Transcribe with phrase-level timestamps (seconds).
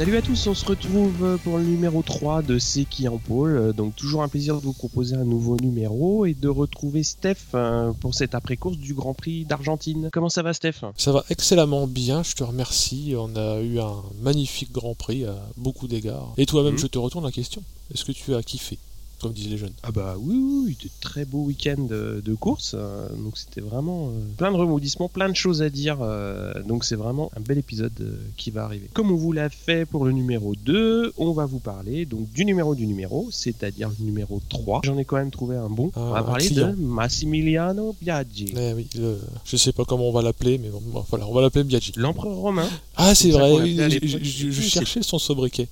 [0.00, 3.74] Salut à tous, on se retrouve pour le numéro 3 de C'est qui en pôle.
[3.74, 7.92] Donc toujours un plaisir de vous proposer un nouveau numéro et de retrouver Steph euh,
[8.00, 10.08] pour cette après-course du Grand Prix d'Argentine.
[10.10, 10.76] Comment ça va Steph?
[10.96, 13.12] Ça va excellemment bien, je te remercie.
[13.14, 16.32] On a eu un magnifique Grand Prix à beaucoup d'égards.
[16.38, 16.78] Et toi-même, Mhm.
[16.78, 17.62] je te retourne la question.
[17.92, 18.78] Est-ce que tu as kiffé?
[19.20, 19.72] Comme disent les jeunes.
[19.82, 22.72] Ah bah oui, oui, oui, de très beaux week-ends de, de course.
[22.74, 25.98] euh, donc c'était vraiment euh, plein de rebondissements, plein de choses à dire.
[26.02, 27.92] euh, donc c'est vraiment un bel épisode
[28.36, 28.88] qui va arriver.
[28.92, 32.44] Comme on vous l'a fait pour le numéro 2, on va vous parler donc du
[32.44, 34.80] numéro du numéro, c'est-à-dire le numéro 3.
[34.84, 35.90] J'en ai quand même trouvé un bon.
[35.96, 38.54] on Un- va parler de Massimiliano Biaggi.
[38.56, 41.40] Eh oui, le- je sais pas comment on va l'appeler, mais bon, voilà, on va
[41.42, 41.92] l'appeler Biaggi.
[41.96, 42.68] L'empereur romain.
[42.96, 45.68] Ah, c'est vrai, je, je- cherchais son sobriquet.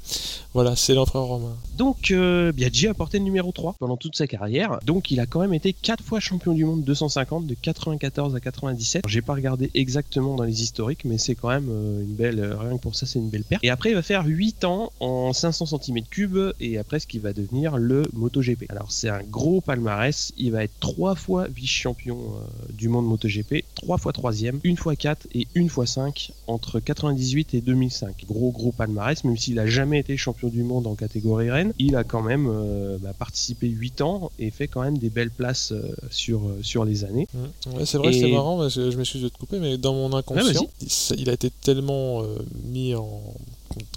[0.55, 1.55] Voilà, c'est l'empereur romain.
[1.77, 2.13] Donc
[2.55, 4.79] Biaggi a porté le numéro 3 pendant toute sa carrière.
[4.85, 8.41] Donc il a quand même été 4 fois champion du monde 250 de 94 à
[8.41, 9.05] 97.
[9.07, 12.57] J'ai pas regardé exactement dans les historiques mais c'est quand même euh, une belle euh,
[12.57, 13.65] rien que pour ça c'est une belle perte.
[13.65, 17.33] Et après il va faire 8 ans en 500 cm3 et après ce qui va
[17.33, 18.67] devenir le MotoGP.
[18.69, 23.65] Alors c'est un gros palmarès, il va être 3 fois vice-champion euh, du monde MotoGP,
[23.75, 28.25] 3 fois 3ème, une fois 4 et une fois 5 entre 98 et 2005.
[28.27, 31.97] Gros gros palmarès même s'il a jamais été champion du monde en catégorie reine, il
[31.97, 35.73] a quand même euh, bah, participé 8 ans et fait quand même des belles places
[35.73, 37.29] euh, sur, euh, sur les années.
[37.35, 37.77] Mm.
[37.77, 39.93] Ouais, c'est vrai, Et- c'est marrant, parce que je m'excuse de te couper, mais dans
[39.93, 43.21] mon inconscient, Ouais, il a été tellement euh, mis en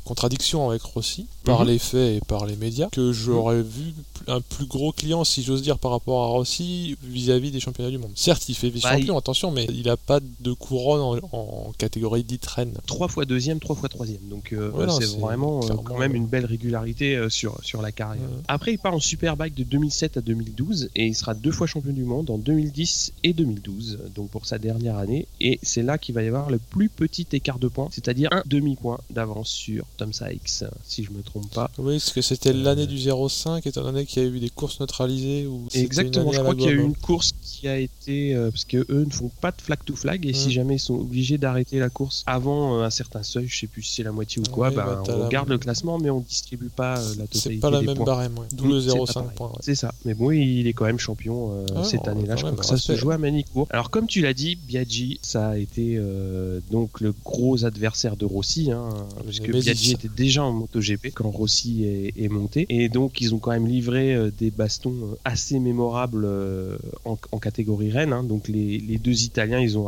[0.04, 1.68] contradiction avec Rossi, par Mhm.
[1.68, 3.94] les faits et par les médias, que j'aurais vu
[4.28, 7.98] un plus gros client, si j'ose dire, par rapport à Rossi vis-à-vis des championnats du
[7.98, 8.12] monde.
[8.16, 12.46] Certes, il fait vice-champion, attention, mais il a pas de couronne en, en catégorie dite
[12.46, 12.74] reine.
[12.86, 14.22] 3 fois deuxième, 3 fois troisième.
[14.30, 18.24] Donc euh, c'est vraiment euh, quand même une belle régularité euh, sur, sur la carrière.
[18.48, 21.94] Après, il part en Superbike de 2007 à 2012 et il sera deux fois champion
[21.94, 25.28] du monde en 2010 et 2012, donc pour sa dernière année.
[25.40, 28.44] Et c'est là qu'il va y avoir le plus petit écart de points, c'est-à-dire un
[28.46, 31.70] demi-point d'avance sur Tom Sykes, si je me trompe pas.
[31.78, 34.80] Oui, parce que c'était l'année du 0,5, étant donné qu'il y a eu des courses
[34.80, 35.46] neutralisées.
[35.48, 38.66] Ou Exactement, je crois qu'il y a eu une course qui a été euh, parce
[38.66, 41.38] que eux ne font pas de flag to flag et si jamais ils sont obligés
[41.38, 44.42] d'arrêter la course avant euh, un certain seuil, je sais plus si c'est la moitié
[44.42, 47.10] ou quoi, Ouais, ben, bah, on la- garde le classement mais on distribue pas euh,
[47.18, 48.06] la totalité C'est pas la des même points.
[48.06, 48.46] barème, ouais.
[48.54, 49.30] d'où le c'est pas 0,5 pareil.
[49.36, 49.48] points.
[49.50, 49.54] ouais.
[49.62, 49.94] C'est ça.
[50.06, 52.36] Mais bon, il est quand même champion euh, Ah, cette année-là.
[52.36, 53.68] Je crois que ça se joue à Manicourt.
[53.70, 58.26] Alors, comme tu l'as dit, Biaggi, ça a été euh, donc le gros adversaire de
[58.26, 58.90] Rossi, hein,
[59.24, 62.66] parce que Biaggi était déjà en MotoGP quand Rossi est, est monté.
[62.70, 67.18] Et donc, ils ont quand même livré euh, des bastons euh, assez mémorables euh, en,
[67.32, 68.14] en catégorie reine.
[68.14, 68.24] hein.
[68.24, 69.88] Donc, les, les deux Italiens, ils ont,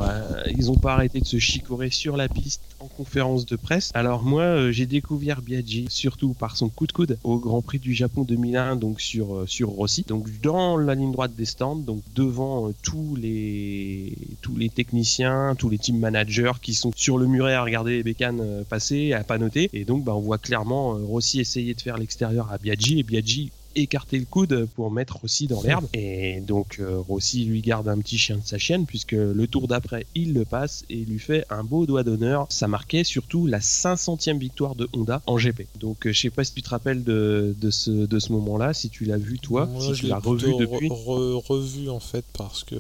[0.56, 3.92] ils ont pas arrêté de se chicorer sur la piste en conférence de presse.
[3.94, 7.94] Alors, moi, j'ai découvert Biaggi surtout par son coup de coude au Grand Prix du
[7.94, 10.04] Japon 2001, donc sur, sur Rossi.
[10.08, 15.70] Donc, dans la ligne droite des stands, donc devant tous les, tous les techniciens, tous
[15.70, 19.38] les team managers qui sont sur le muret à regarder les bécanes passer, à pas
[19.74, 23.04] Et donc, bah, on voit clairement euh, Rossi essayer de faire l'extérieur à Biaggi et
[23.04, 25.86] Biaggi écarter le coude pour mettre Rossi dans l'herbe.
[25.96, 29.68] Et donc euh, Rossi lui garde un petit chien de sa chienne puisque le tour
[29.68, 32.46] d'après il le passe et lui fait un beau doigt d'honneur.
[32.52, 36.44] Ça marquait surtout la 500e victoire de Honda en GP donc euh, je sais pas
[36.44, 39.40] si tu te rappelles de, de ce, de ce moment là si tu l'as vu
[39.40, 40.90] toi Moi, si je tu l'ai l'as revu depuis.
[40.90, 42.76] re- re- revu en fait parce que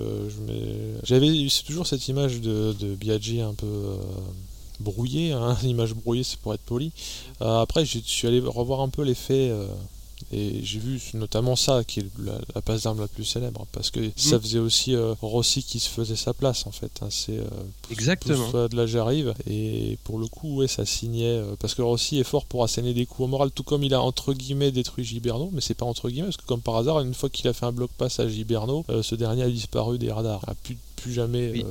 [1.03, 1.31] j'avais
[1.65, 3.95] toujours cette image de, de Biaggi un peu euh,
[4.83, 6.91] brouillée, hein, l'image brouillée c'est pour être poli.
[7.41, 9.67] Euh, après je suis allé revoir un peu les faits euh,
[10.31, 13.91] et j'ai vu notamment ça qui est la, la passe d'armes la plus célèbre parce
[13.91, 16.91] que ça faisait aussi euh, Rossi qui se faisait sa place en fait.
[17.01, 17.39] hein, c'est
[17.81, 18.37] pousse- Exactement.
[18.37, 22.23] pousse-toi de là j'arrive et pour le coup ouais ça signait parce que Rossi est
[22.23, 25.49] fort pour asséner des coups au moral tout comme il a entre guillemets détruit Giberno
[25.51, 27.65] mais c'est pas entre guillemets parce que comme par hasard une fois qu'il a fait
[27.65, 31.51] un bloc pass à Giberno ce dernier a disparu des radars a plus, plus jamais
[31.51, 31.65] Oui.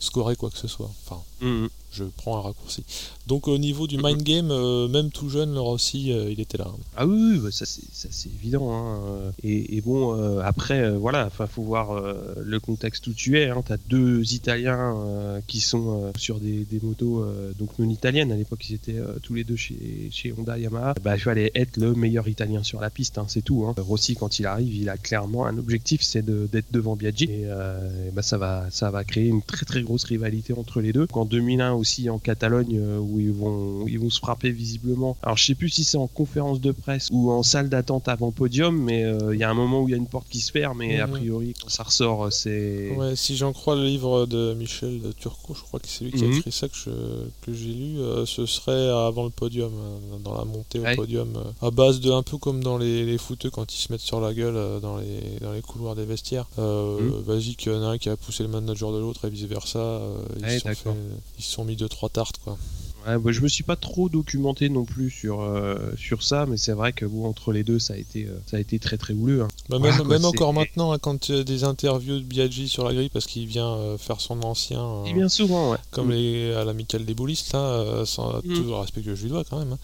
[0.00, 1.68] scoré quoi que ce soit enfin Mhm.
[1.92, 2.84] Je prends un raccourci
[3.26, 6.58] donc au niveau du mind game euh, même tout jeune le Rossi euh, il était
[6.58, 6.66] là
[6.96, 8.72] Ah oui, bah ça c'est évident.
[8.72, 9.32] hein.
[9.42, 12.02] Et, bon, euh, après, euh, voilà, enfin, faut voir
[12.36, 13.48] le contexte où tu es.
[13.48, 13.62] Hein.
[13.64, 14.96] T'as deux Italiens
[15.46, 17.24] qui sont sur des, motos
[17.58, 18.32] donc non italiennes.
[18.32, 20.94] À l'époque, ils étaient tous les deux chez, chez Honda Yamaha.
[21.02, 23.64] Bah, il fallait être le meilleur Italien sur la piste, hein, c'est tout.
[23.66, 23.74] Hein.
[23.78, 27.24] Rossi, quand il arrive, il a clairement un objectif, c'est d'être devant Biaggi.
[27.24, 30.92] Et, et bah, ça va, ça va créer une très très grosse rivalité entre les
[30.92, 31.06] deux.
[31.12, 35.16] En 2001 aussi en Catalogne, euh, où ils vont, ils vont se frapper visiblement.
[35.22, 38.30] Alors je sais plus si c'est en conférence de presse ou en salle d'attente avant
[38.30, 40.40] podium, mais euh, il y a un moment où il y a une porte qui
[40.40, 41.12] se ferme et a Mhm.
[41.12, 45.54] priori quand ça ressort, euh, c'est Ouais, si j'en crois le livre de Michel Turcot,
[45.54, 46.36] je crois que c'est lui qui a Mhm.
[46.38, 47.96] écrit ça que, je- que j'ai lu,
[48.26, 49.72] ce serait avant le podium,
[50.24, 50.96] dans la montée au Ouais.
[50.96, 51.28] podium,
[51.60, 54.20] à base de un peu comme dans les, les footeux quand ils se mettent sur
[54.20, 56.46] la gueule dans, les, dans les couloirs des vestiaires.
[56.58, 57.22] Euh, Mhm.
[57.26, 59.44] Vas-y, qu'il y en a un qui a poussé le manager de l'autre et vice
[59.44, 60.00] versa,
[60.38, 60.94] ils, Ouais, se sont d'accord.
[60.94, 62.56] fait- ils se sont mis deux trois tartes quoi.
[63.04, 66.56] Ouais, bah, je me suis pas trop documenté non plus sur euh, sur ça, mais
[66.56, 68.96] c'est vrai que bon, entre les deux, ça a été euh, ça a été très
[68.96, 69.42] très houleux.
[69.42, 69.48] hein.
[69.68, 72.68] Bah, Voilà, même quoi, même c'est- encore maintenant, hein, quand euh, des interviews de Biaggi
[72.68, 75.78] sur la grille, parce qu'il vient faire son ancien, Et bien souvent, ouais.
[75.90, 78.42] comme les, à l'amicale des boulistes, là, sans Mm.
[78.54, 79.72] tout le respect que je lui dois quand même.
[79.72, 79.78] hein.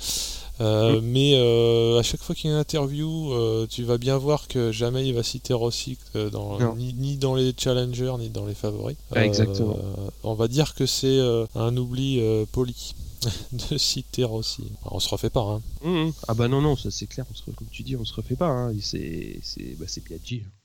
[0.61, 4.17] Euh, Mais euh, à chaque fois qu'il y a une interview, euh, tu vas bien
[4.19, 8.29] voir que jamais il va citer Rossi euh, dans, ni, ni dans les challengers ni
[8.31, 8.97] dans les favoris.
[9.15, 9.79] Ouais, exactement.
[10.23, 11.21] On va dire que c'est
[11.55, 12.21] un oubli
[12.53, 12.95] poli
[13.53, 14.65] de citer Rossi.
[14.85, 15.41] On se refait pas.
[15.43, 15.63] Hein.
[15.83, 16.13] Mhm.
[16.27, 17.27] Ah bah non non, ça c'est clair.
[17.31, 18.49] On se comme tu dis, on se refait pas.
[18.49, 18.75] Hein.
[18.81, 19.41] C'est
[19.79, 20.03] bah, c'est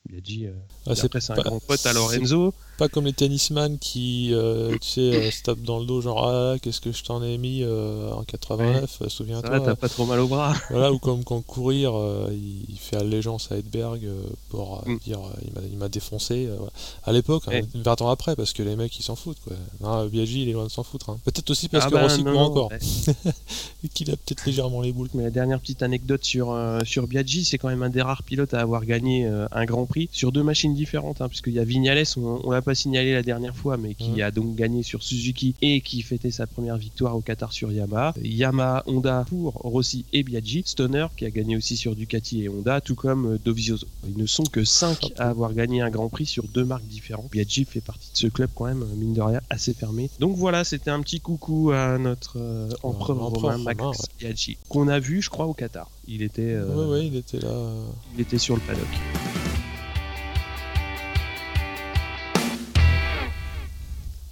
[0.09, 0.47] Biaggi.
[0.47, 0.47] hein.
[0.47, 0.47] Biaggi.
[0.47, 0.51] euh,
[0.87, 2.53] Ah, c'est après c'est un grand pote à Lorenzo.
[2.77, 6.27] Pas comme les tennisman qui, euh, tu sais, euh, se tapent dans le dos, genre
[6.27, 9.59] ah qu'est-ce que je t'en ai mis en 89, euh, Ça va, souviens-toi.
[9.59, 10.53] t'as pas trop mal au bras.
[10.71, 11.93] Voilà, ou comme quand courir,
[12.31, 14.01] il, il fait allégeance à Edberg
[14.49, 14.97] pour Mm.
[15.05, 16.47] dire il m'a- il m'a défoncé.
[16.57, 16.71] voilà.
[17.05, 17.63] À l'époque, Ouais.
[17.63, 19.39] hein, 20 ans après, parce que les mecs ils s'en foutent.
[19.47, 19.53] Quoi.
[19.81, 21.11] Non, Biaggi il est loin de s'en foutre.
[21.11, 21.19] hein.
[21.23, 22.79] Peut-être aussi parce Ah que bah, Rossi non, court non, encore ouais.
[23.85, 25.09] et qu'il a peut-être légèrement les boules.
[25.13, 28.55] Mais la dernière petite anecdote sur, sur Biaggi, c'est quand même un des rares pilotes
[28.55, 32.03] à avoir gagné un Grand Prix sur deux machines différentes, hein, puisqu'il y a Vignales,
[32.17, 34.21] on, on l'a pas signalé la dernière fois, mais qui Mhm.
[34.21, 38.13] a donc gagné sur Suzuki et qui fêtait sa première victoire au Qatar sur Yamaha.
[38.23, 40.63] Yamaha, Honda pour Rossi et Biaggi.
[40.65, 43.87] Stoner qui a gagné aussi sur Ducati et Honda, tout comme euh, Dovizioso.
[44.07, 45.13] Ils ne sont que cinq Chapeau.
[45.17, 47.29] à avoir gagné un Grand Prix sur deux marques différentes.
[47.31, 50.09] Biaggi fait partie de ce club quand même, euh, mine de rien, assez fermé.
[50.19, 53.95] Donc voilà, c'était un petit coucou à notre euh, empereur romain, romain, Max ouais.
[54.19, 55.89] Biaggi, qu'on a vu, je crois, au Qatar.
[56.07, 57.71] Il était, euh, Ouais, ouais, il était là.
[58.15, 59.42] il était sur le paddock.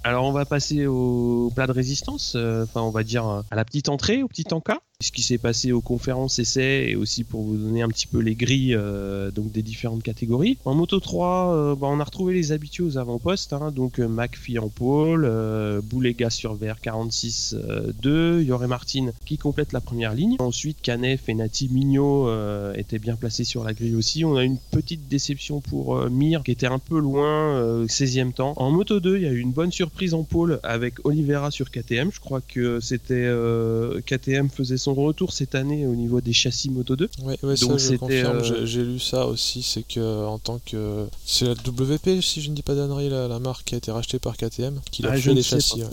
[0.03, 3.55] Alors on va passer au plat de résistance, euh, enfin on va dire euh, à
[3.55, 4.79] la petite entrée, au petit encas.
[5.01, 8.19] Ce qui s'est passé aux conférences essais et aussi pour vous donner un petit peu
[8.19, 10.59] les grilles euh, donc des différentes catégories.
[10.63, 14.07] En moto 3, euh, bah, on a retrouvé les habitués aux avant-postes, hein, donc euh,
[14.07, 20.35] McPhee en pôle, euh, Boulega sur vert 46-2, Yoré Martin qui complète la première ligne.
[20.37, 22.29] Ensuite Canet, Fenati, Mignot
[22.75, 24.23] étaient bien placés sur la grille aussi.
[24.23, 28.53] On a une petite déception pour Mir qui était un peu loin, euh, 16e temps.
[28.57, 31.69] En moto 2, il y a eu une bonne surprise en pôle avec Oliveira sur
[31.69, 32.09] KTM.
[32.11, 36.69] Je crois que c'était euh, KTM faisait son retour cette année au niveau des châssis
[36.71, 37.07] Moto 2.
[37.23, 40.59] Ouais, ouais, ça Donc je confirme, euh, j'ai- lu ça aussi, c'est que en tant
[40.65, 41.05] que...
[41.23, 43.91] C'est la WP, si je ne dis pas d'annerie, la, la marque qui a été
[43.91, 45.81] rachetée par KTM, qui a Ah, fait les châssis.
[45.81, 45.87] pas,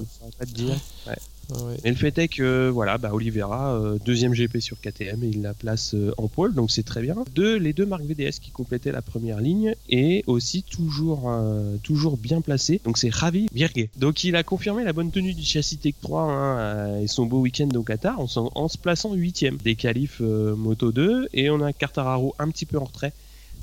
[1.07, 1.17] ouais.
[1.51, 1.77] Ouais.
[1.83, 5.43] Mais le fait est que voilà, bah, Oliveira, euh, deuxième GP sur KTM et il
[5.43, 7.17] la place euh, en pôle, donc c'est très bien.
[7.35, 11.77] Deux, les deux marques VDS qui complétaient la première ligne et aussi toujours euh,
[12.19, 12.81] bien placé.
[12.85, 13.89] Donc c'est Javi Virgue.
[13.97, 17.41] Donc il a confirmé la bonne tenue du châssis Tech 3 hein, et son beau
[17.41, 22.35] week-end au Qatar en, se plaçant huitième des qualifs Moto 2 et on a Quartararo
[22.39, 23.13] un petit peu en retrait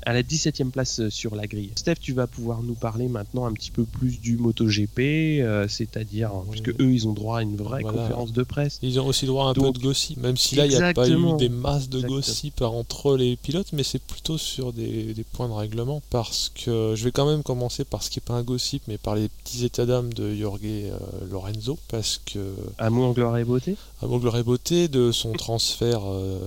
[0.06, 1.72] à la 17e place euh, sur la grille.
[1.74, 4.98] Steph, tu vas pouvoir nous parler maintenant un petit peu plus du MotoGP,
[5.40, 6.60] euh, c'est-à-dire, hein, Oui.
[6.62, 8.02] puisque eux, ils ont droit à une vraie Voilà.
[8.02, 8.78] conférence de presse.
[8.82, 10.76] Ils ont aussi droit à un Donc- peu de gossip, même si là il n'y
[10.76, 12.16] a pas eu des masses de Exactement.
[12.16, 16.00] gossip entre les pilotes, mais c'est plutôt sur des, des points de règlement.
[16.10, 18.98] Parce que je vais quand même commencer par ce qui n'est pas un gossip, mais
[18.98, 20.96] par les petits états d'âme de Jorge euh,
[21.30, 21.78] Lorenzo.
[21.88, 23.76] Parce que, Amour, gloire et beauté?
[24.02, 26.38] Mon gloire et beauté, de son transfert euh,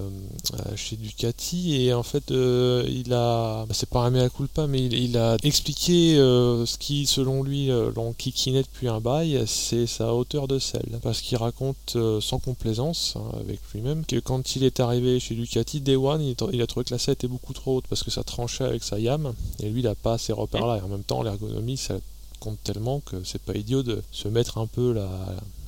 [0.54, 4.68] euh, chez Ducati, et en fait, euh, il a, bah, c'est pas un mea culpa,
[4.68, 10.14] mais il, a expliqué ce qui, selon lui, euh, l'enquiquinait depuis un bail, c'est sa
[10.14, 11.00] hauteur de selle.
[11.02, 15.82] Parce qu'il raconte sans complaisance hein, avec lui-même que quand il est arrivé chez Ducati,
[15.82, 18.24] Day One, il, a trouvé que la selle était beaucoup trop haute parce que ça
[18.24, 20.78] tranchait avec sa yam, et lui, il a pas ces repères-là.
[20.78, 21.96] Et en même temps, l'ergonomie, ça
[22.40, 25.10] compte tellement que c'est pas idiot de se mettre un peu la,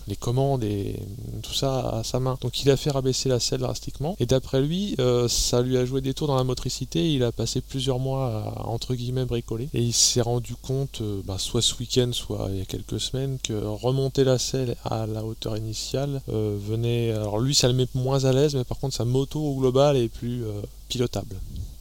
[0.07, 0.99] les commandes et
[1.41, 2.37] tout ça à sa main.
[2.41, 4.15] Donc il a fait rabaisser la selle drastiquement.
[4.19, 7.11] Et d'après lui, euh, ça lui a joué des tours dans la motricité.
[7.11, 9.69] Il a passé plusieurs mois à, entre guillemets bricoler.
[9.73, 12.99] Et il s'est rendu compte, euh, bah, soit ce week-end, soit il y a quelques
[12.99, 17.11] semaines, que remonter la selle à la hauteur initiale euh, venait.
[17.11, 19.97] Alors lui, ça le met moins à l'aise, mais par contre sa moto au global
[19.97, 20.43] est plus
[20.87, 21.35] pilotable.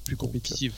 [0.04, 0.72] Plus compétitive.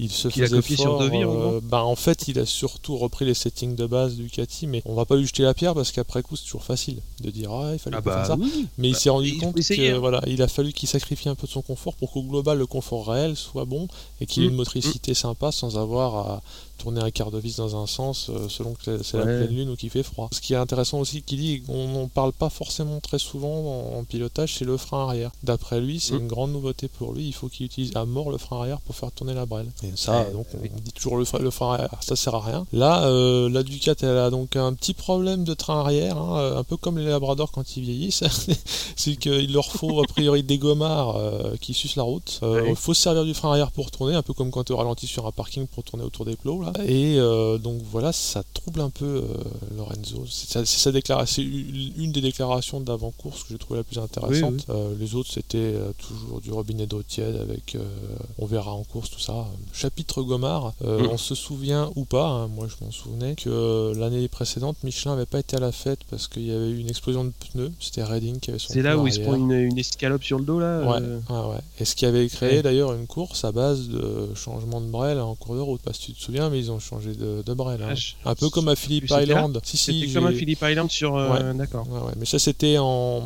[0.00, 3.34] Il se a faisait copié fort, euh, bah, en fait, il a surtout repris les
[3.34, 6.22] settings de base du Ducati, mais on va pas lui jeter la pierre parce qu'après
[6.22, 8.36] coup, c'est toujours facile de dire ah il fallait Ah pas faire ça.
[8.36, 8.66] bah oui.
[8.78, 9.98] Mais il Bah, s'est rendu il compte que hein.
[9.98, 12.66] voilà, il a fallu qu'il sacrifie un peu de son confort pour qu'au global le
[12.66, 13.88] confort réel soit bon
[14.20, 14.50] et qu'il ait Mm.
[14.50, 16.42] une motricité sympa sans avoir à
[16.78, 19.70] tourner un quart de vis dans un sens euh, selon que c'est la pleine lune
[19.70, 20.28] ou qu'il fait froid.
[20.32, 23.98] Ce qui est intéressant aussi qu'il dit, on n'en parle pas forcément très souvent en,
[23.98, 25.30] en pilotage, c'est le frein arrière.
[25.42, 26.20] D'après lui, c'est Mm.
[26.20, 27.26] une grande nouveauté pour lui.
[27.26, 29.70] Il faut qu'il utilise à mort le frein arrière pour faire tourner la brelle.
[29.82, 30.70] Et ça, Ouais, donc on oui.
[30.84, 32.66] dit toujours le frein, le frein arrière, ça sert à rien.
[32.72, 36.64] Là, euh, la Ducat, elle a donc un petit problème de train arrière, hein, un
[36.64, 38.22] peu comme les Labradors quand ils vieillissent.
[38.96, 42.38] c'est qu'il leur faut a priori des gommards euh, qui sucent la route.
[42.42, 42.74] Il Ouais.
[42.74, 45.26] faut se servir du frein arrière pour tourner, un peu comme quand tu ralentis sur
[45.26, 46.62] un parking pour tourner autour des plots.
[46.62, 46.67] Là.
[46.72, 46.84] Quoi.
[46.84, 49.24] Et euh, donc voilà, ça trouble un peu euh,
[49.76, 50.24] Lorenzo.
[50.28, 54.66] C'est sa, déclaration, une des déclarations d'avant-course que j'ai trouvé la plus intéressante.
[54.68, 57.76] Euh, les autres, c'était toujours du robinet d'eau tiède avec
[58.38, 59.46] on verra en course, tout ça.
[59.72, 64.76] Chapitre Gomard, on se souvient ou pas, hein, moi je m'en souvenais, que l'année précédente,
[64.82, 67.30] Michelin n'avait pas été à la fête parce qu'il y avait eu une explosion de
[67.30, 67.72] pneus.
[67.80, 70.44] C'était Redding qui avait son C'est là où il se prend une, escalope sur le
[70.44, 74.34] dos, là Ouais, ouais, Et ce qui avait créé d'ailleurs une course à base de
[74.34, 75.80] changement de brel en cours de route.
[75.84, 77.82] Parce que tu te souviens, mais ils ont changé de, de brel.
[77.82, 77.94] Hein.
[78.24, 79.60] Ah, un peu comme à Phillip Island.
[79.64, 81.16] Si, si, comme à Phillip Island sur.
[81.16, 81.86] Euh, d'accord.
[82.18, 83.22] mais ça, c'était en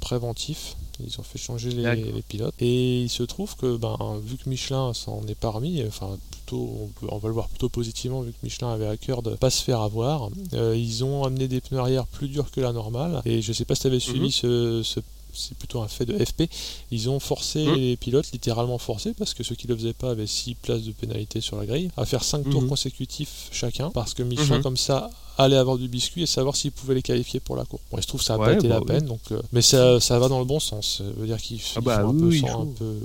[0.00, 0.76] préventif.
[1.04, 2.54] Ils ont fait changer les, pilotes.
[2.58, 7.18] Et il se trouve que, ben, vu que Michelin s'en est parmi, enfin, plutôt, on,
[7.18, 9.80] va le voir plutôt positivement, vu que Michelin avait à cœur de pas se faire
[9.82, 13.20] avoir, euh, ils ont amené des pneus arrière plus durs que la normale.
[13.26, 14.30] Et je sais pas si tu avais suivi mhm.
[14.30, 15.00] ce, ce
[15.36, 16.44] c'est plutôt un fait de FP.
[16.90, 17.74] Ils ont forcé mmh.
[17.74, 20.92] les pilotes, littéralement forcé, parce que ceux qui le faisaient pas avaient 6 places de
[20.92, 22.68] pénalité sur la grille, à faire 5 tours mmh.
[22.68, 24.62] consécutifs chacun, parce que Michelin, mmh.
[24.62, 27.82] comme ça, allait avoir du biscuit et savoir s'ils pouvaient les qualifier pour la course.
[27.90, 29.62] Bon, il se trouve que ça n'a pas été la bah peine, donc, euh, mais
[29.62, 30.98] ça, ça, va dans le bon sens.
[30.98, 32.98] Ça veut dire qu'ils ah bah, font un, peu, un, peu,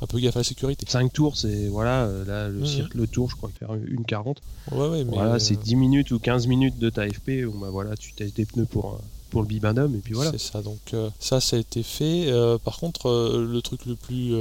[0.00, 0.84] un, peu, gaffe à la sécurité.
[0.88, 4.40] 5 tours, c'est voilà, euh, là, le, cirque, le tour, je crois faire une 40.
[4.72, 7.70] Ouais, ouais, mais voilà, c'est 10 minutes ou 15 minutes de ta FP, où bah,
[7.70, 9.00] voilà, tu as tes pneus pour
[9.30, 10.32] pour le bibendum et puis voilà.
[10.32, 12.26] C'est ça, donc euh, ça, ça a été fait.
[12.26, 14.34] Euh, par contre, euh, le truc le plus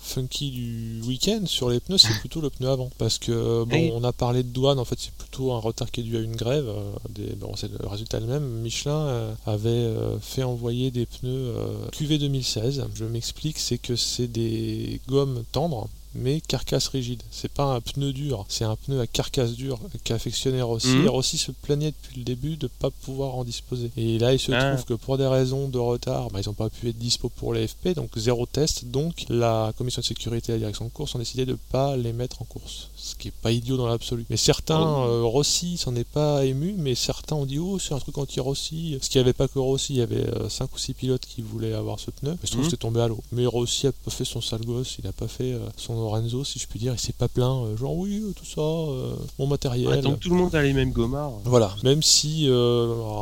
[0.00, 2.90] funky du week-end sur les pneus, c'est plutôt le pneu avant.
[2.98, 6.00] Parce que, bon, on a parlé de douane, en fait, c'est plutôt un retard qui
[6.00, 6.70] est dû à une grève.
[7.10, 8.44] Des, bon, c'est le résultat le même.
[8.60, 11.54] Michelin avait fait envoyer des pneus
[11.92, 12.84] QV 2016.
[12.94, 17.22] Je m'explique, c'est que c'est des gommes tendres mais carcasse rigide.
[17.30, 20.88] C'est pas un pneu dur, c'est un pneu à carcasse dure qu'a affectionné Rossi.
[20.88, 21.04] Mhm.
[21.04, 23.90] Et Rossi se plaignait depuis le début de ne pas pouvoir en disposer.
[23.96, 24.74] Et là, il se ah.
[24.74, 27.54] trouve que pour des raisons de retard, bah, ils n'ont pas pu être dispo pour
[27.54, 28.86] les FP, donc zéro test.
[28.86, 31.96] Donc la commission de sécurité et la direction de course ont décidé de ne pas
[31.96, 32.87] les mettre en course.
[32.98, 34.26] Ce qui est pas idiot dans l'absolu.
[34.28, 35.08] Mais certains, oh.
[35.08, 38.98] euh, Rossi s'en est pas ému, mais certains ont dit oh c'est un truc anti-Rossi.
[39.00, 41.26] Ce qui n'y avait pas que Rossi, il y avait 5 euh, ou 6 pilotes
[41.26, 42.32] qui voulaient avoir ce pneu.
[42.32, 42.70] Mais je trouve que mhm.
[42.70, 43.20] c'était tombé à l'eau.
[43.32, 46.44] Mais Rossi a pas fait son sale gosse, il a pas fait euh, son Lorenzo,
[46.44, 48.60] si je puis dire, il s'est pas plaint, euh, genre oui, tout ça,
[49.38, 50.02] mon matériel.
[50.02, 51.32] donc tout le monde a les mêmes gomards.
[51.44, 52.48] Voilà, même si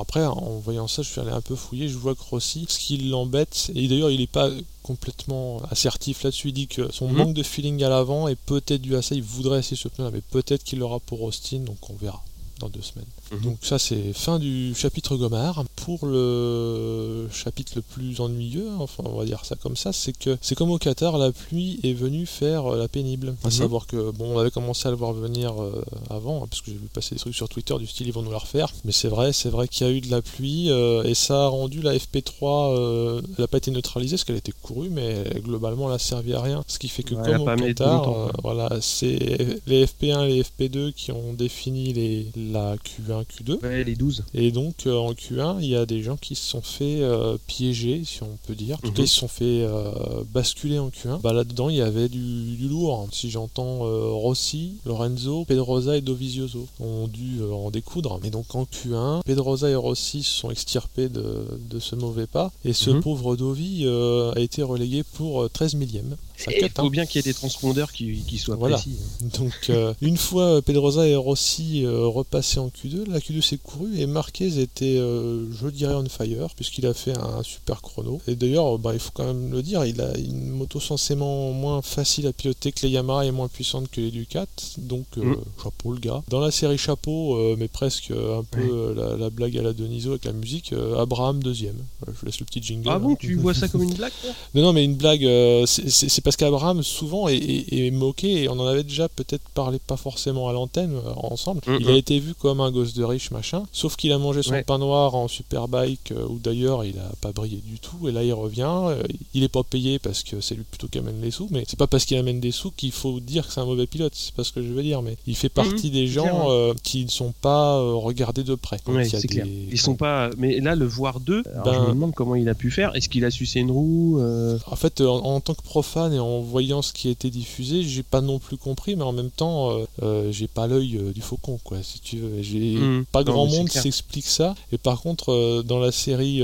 [0.01, 2.79] après, en voyant ça, je suis allé un peu fouiller, je vois que Rossi, ce
[2.79, 4.51] qui l'embête, et d'ailleurs il est pas
[4.87, 6.49] complètement assertif là-dessus.
[6.49, 7.17] Il dit que son mhm.
[7.17, 9.15] manque de feeling à l'avant est peut-être dû à ça.
[9.15, 12.23] Il voudrait essayer ce pneu, mais peut-être qu'il l'aura pour Austin, donc on verra
[12.61, 13.07] dans deux semaines.
[13.33, 13.41] Mhm.
[13.41, 15.65] Donc ça c'est fin du chapitre Gomard.
[15.77, 20.37] Pour le chapitre le plus ennuyeux, enfin on va dire ça comme ça, c'est que
[20.41, 23.35] c'est comme au Qatar, la pluie est venue faire euh, la pénible.
[23.45, 23.53] À mhm.
[23.53, 26.71] savoir que bon on avait commencé à le voir venir euh, avant, hein, parce que
[26.71, 28.73] j'ai vu passer des trucs sur Twitter du style ils vont nous la refaire.
[28.85, 31.45] Mais c'est vrai, c'est vrai qu'il y a eu de la pluie euh, et ça
[31.45, 35.89] a rendu la FP3, elle n'a pas été neutralisée parce qu'elle était courue, mais globalement
[35.89, 36.63] elle a servi à rien.
[36.67, 41.13] Ce qui fait que comme au Qatar, voilà, c'est les FP1 et les FP2 qui
[41.13, 43.67] ont défini les, la Q1 Q2.
[43.85, 44.25] les 12.
[44.35, 47.37] Et donc euh, en Q1, il y a des gens qui se sont fait euh,
[47.47, 48.77] piéger, si on peut dire.
[48.77, 49.05] En tout cas, mhm.
[49.05, 49.91] ils se sont fait euh,
[50.33, 51.21] basculer en Q1.
[51.21, 53.09] Bah, Là-dedans, il y avait du, lourd.
[53.13, 53.79] Si j'entends
[54.19, 58.19] Rossi, Lorenzo, Pedrosa et Dovizioso ont dû en découdre.
[58.25, 62.51] Et donc en Q1, Pedrosa et Rossi se sont extirpés de, ce mauvais pas.
[62.65, 63.03] Et ce mhm.
[63.03, 66.17] pauvre Dovi a été relégué pour 13 millième.
[66.39, 66.91] Il faut hein.
[66.91, 68.77] bien qu'il y ait des transpondeurs qui, soient voilà.
[68.77, 68.97] précis.
[69.23, 69.29] Hein.
[69.39, 73.99] Donc, euh, une fois Pedrosa et Rossi euh, repassés en Q2, la Q2 s'est courue
[73.99, 78.21] et Marquez était, euh, je dirais, on fire, puisqu'il a fait un, super chrono.
[78.27, 81.83] Et d'ailleurs, bah, il faut quand même le dire, il a une moto censément moins
[81.83, 84.47] facile à piloter que les Yamaha et moins puissante que les Ducat.
[84.79, 85.35] Donc, mm.
[85.63, 86.23] chapeau le gars.
[86.29, 90.33] Dans la série chapeau, mais presque un peu la, blague à la Deniso avec la
[90.33, 91.77] musique, Abraham deuxième.
[92.07, 92.89] je laisse le petit jingle.
[92.91, 93.17] Ah bon, hein.
[93.19, 94.13] tu vois ça comme une blague
[94.55, 95.27] Non, non, mais une blague,
[95.67, 100.49] c'est parce qu'Abraham souvent est, moqué et on en avait déjà peut-être parlé pas forcément
[100.49, 101.61] à l'antenne euh, ensemble.
[101.69, 101.97] Mm, il a mm.
[101.97, 105.15] été vu comme un gosse de riche machin, sauf qu'il a mangé son pain noir
[105.15, 108.65] en superbike euh, où d'ailleurs il a pas brillé du tout et là il revient.
[108.67, 109.05] Euh,
[109.35, 111.79] il est pas payé parce que c'est lui plutôt qui amène les sous, mais c'est
[111.79, 114.13] pas parce qu'il amène des sous qu'il faut dire que c'est un mauvais pilote.
[114.17, 117.05] C'est pas ce que je veux dire, mais il fait partie mm, des gens qui
[117.05, 118.81] ne sont pas regardés de près.
[118.81, 119.47] clair.
[119.47, 120.31] Ils sont pas.
[120.39, 121.73] Mais là le voir d'eux, ben...
[121.73, 122.97] je me demande comment il a pu faire.
[122.97, 124.21] Est-ce qu'il a sucé une roue
[124.67, 127.83] En fait, en, en, tant que profane et en voyant ce qui a été diffusé,
[127.83, 131.13] j'ai pas non plus compris, mais en même temps, euh, euh, j'ai pas l'œil euh,
[131.13, 132.43] du faucon, quoi, si tu veux.
[132.43, 133.05] J'ai mmh.
[133.13, 134.55] pas grand monde s'explique ça.
[134.73, 136.43] Et par contre, dans la série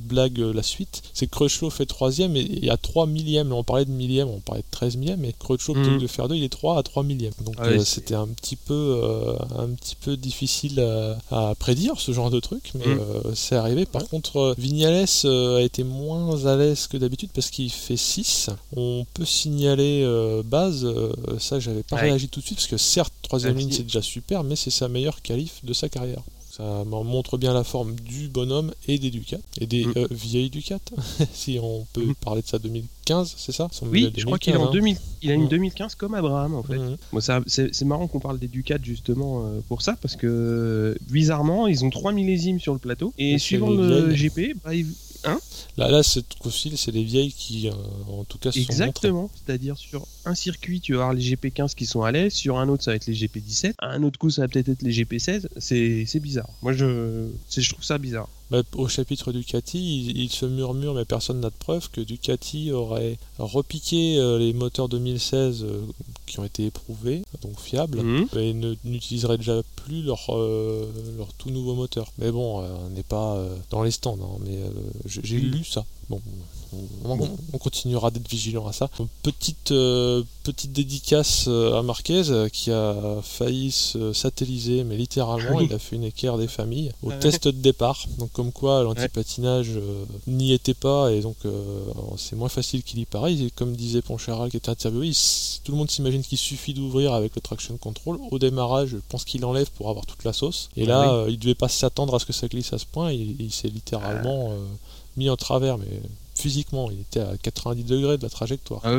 [0.00, 3.52] Blague la suite, c'est Crutchlow fait troisième et il y a 3 millièmes.
[3.52, 5.98] On parlait de millième, on parlait de 13 millièmes, mais Crutchlow plutôt mmh.
[5.98, 7.32] de faire 2, il est 3 à 3 millièmes.
[7.44, 9.00] Donc c'était un petit peu
[9.56, 10.80] un petit peu difficile
[11.30, 13.00] à, prédire ce genre de truc, mais mmh.
[13.34, 13.86] c'est arrivé.
[13.86, 18.50] Par contre, Vignales a été moins à l'aise que d'habitude parce qu'il fait 6.
[18.80, 22.02] On peut signaler euh, Baz, euh, ça j'avais pas Ouais.
[22.02, 24.70] réagi tout de suite parce que certes troisième Ah, ligne c'est déjà super, mais c'est
[24.70, 26.22] sa meilleure qualif de sa carrière.
[26.50, 29.92] Ça montre bien la forme du bonhomme et des Ducats et des Mm.
[29.96, 30.78] euh, vieilles Ducats,
[31.32, 32.14] si on peut Mm.
[32.16, 33.68] parler de ça 2015, c'est ça?
[33.70, 35.48] Son Oui, je crois qu'il est en 2015, 2000, il a une Mm.
[35.48, 36.76] 2015 comme Abraham en fait.
[37.12, 41.66] Bon, ça- c'est marrant qu'on parle des Ducats justement euh, pour ça parce que bizarrement
[41.68, 44.12] ils ont trois millésimes sur le plateau et Et suivant le.
[44.14, 44.86] GP, bah, ils-
[45.76, 47.72] Là, là cette fois-ci, c'est les vieilles qui, euh,
[48.08, 51.74] en tout cas, se sont exactement, c'est-à-dire sur un circuit tu vas avoir les GP15
[51.74, 54.18] qui sont à l'aise, sur un autre ça va être les GP17, à un autre
[54.18, 56.48] coup ça va peut-être être les GP16, c'est c'est bizarre.
[56.62, 58.28] Moi je, c'est- je trouve ça bizarre.
[58.50, 62.72] Bah, au chapitre Ducati, il, il se murmure, mais personne n'a de preuve, que Ducati
[62.72, 65.82] aurait repiqué euh, les moteurs 2016 euh,
[66.30, 68.26] qui ont été éprouvés, donc fiables, Mhm.
[68.38, 70.86] et ne- n'utiliserait déjà plus leur, euh,
[71.18, 72.10] leur tout nouveau moteur.
[72.18, 74.58] Mais bon, euh, on n'est pas euh, dans les stands, hein, mais
[75.06, 75.50] j'ai j'ai Mhm.
[75.52, 75.84] lu ça.
[76.08, 76.20] Bon,
[77.04, 78.88] on, on- on continuera d'être vigilant à ça.
[79.22, 85.56] Petite, euh, petite dédicace euh, à Marquez euh, qui a failli se satelliser, mais littéralement,
[85.58, 85.66] Oui.
[85.68, 87.18] il a fait une équerre des familles au Ah ouais.
[87.20, 88.04] test de départ.
[88.18, 91.36] Donc, comme quoi, l'antipatinage euh, n'y était pas, et donc
[92.16, 93.34] c'est moins facile qu'il y paraît.
[93.34, 95.14] Et comme disait Poncharal qui était interviewé, il
[95.64, 98.18] tout le monde s'imagine qu'il suffit d'ouvrir avec le traction control.
[98.30, 100.68] Au démarrage, je pense qu'il enlève pour avoir toute la sauce.
[100.76, 101.18] Et Ah là, oui.
[101.18, 103.12] euh, il devait pas s'attendre à ce que ça glisse à ce point.
[103.12, 104.56] Il, il s'est littéralement euh,
[105.16, 105.86] mis en travers, mais
[106.40, 108.80] physiquement, il était à 90 degrés de la trajectoire.
[108.84, 108.96] Ah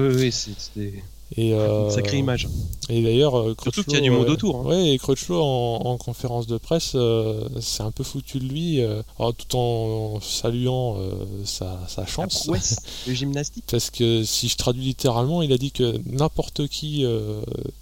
[1.38, 2.48] Et, euh, une sacrée image.
[2.90, 4.64] Et d'ailleurs, euh, Surtout qu'il y a du monde euh, autour, hein.
[4.66, 8.82] Ouais, et Crutchlow en, en conférence de presse, euh, c'est un peu foutu de lui,
[8.82, 10.98] euh, alors, tout en saluant
[11.46, 12.44] sa, La chance.
[12.44, 12.76] prouesse
[13.08, 13.64] de gymnastique.
[13.72, 17.06] Parce que si je traduis littéralement, il a dit que n'importe qui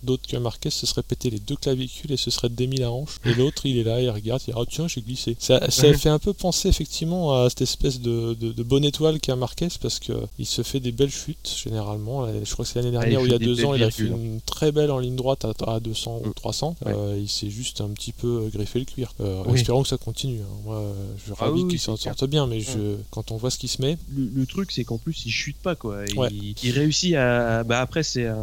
[0.03, 3.17] d'autre que Marquez se serait pété les deux clavicules et se serait démis la hanche.
[3.25, 5.35] Et l'autre, il est là, il regarde, il dit Ah tiens, j'ai glissé.
[5.39, 9.19] Ça, ça fait un peu penser effectivement à cette espèce de, de, de bonne étoile
[9.19, 12.27] qu'a Marquez parce que il se fait des belles chutes généralement.
[12.27, 13.55] Je crois que c'est l'année Ah, il dernière où il y fait a des deux
[13.55, 14.23] belles ans, il a fait virgules.
[14.25, 16.33] une très belle en ligne droite à, à 200 ou Mm.
[16.33, 16.75] 300.
[16.85, 16.93] Ouais.
[16.95, 19.13] Euh, il s'est juste un petit peu griffé le cuir.
[19.21, 19.59] Euh, Oui.
[19.59, 20.39] Espérons que ça continue.
[20.41, 20.57] hein.
[20.65, 20.93] Moi, euh,
[21.27, 23.57] je Ah ravis oui, oui, qu'il s'en sorte bien, mais je, quand on voit ce
[23.57, 26.03] qui se met, Le, le truc, c'est qu'en plus, il chute pas, quoi.
[26.07, 26.29] Il, Ouais.
[26.63, 27.63] il réussit à.
[27.63, 28.37] Bah, après, c'est un.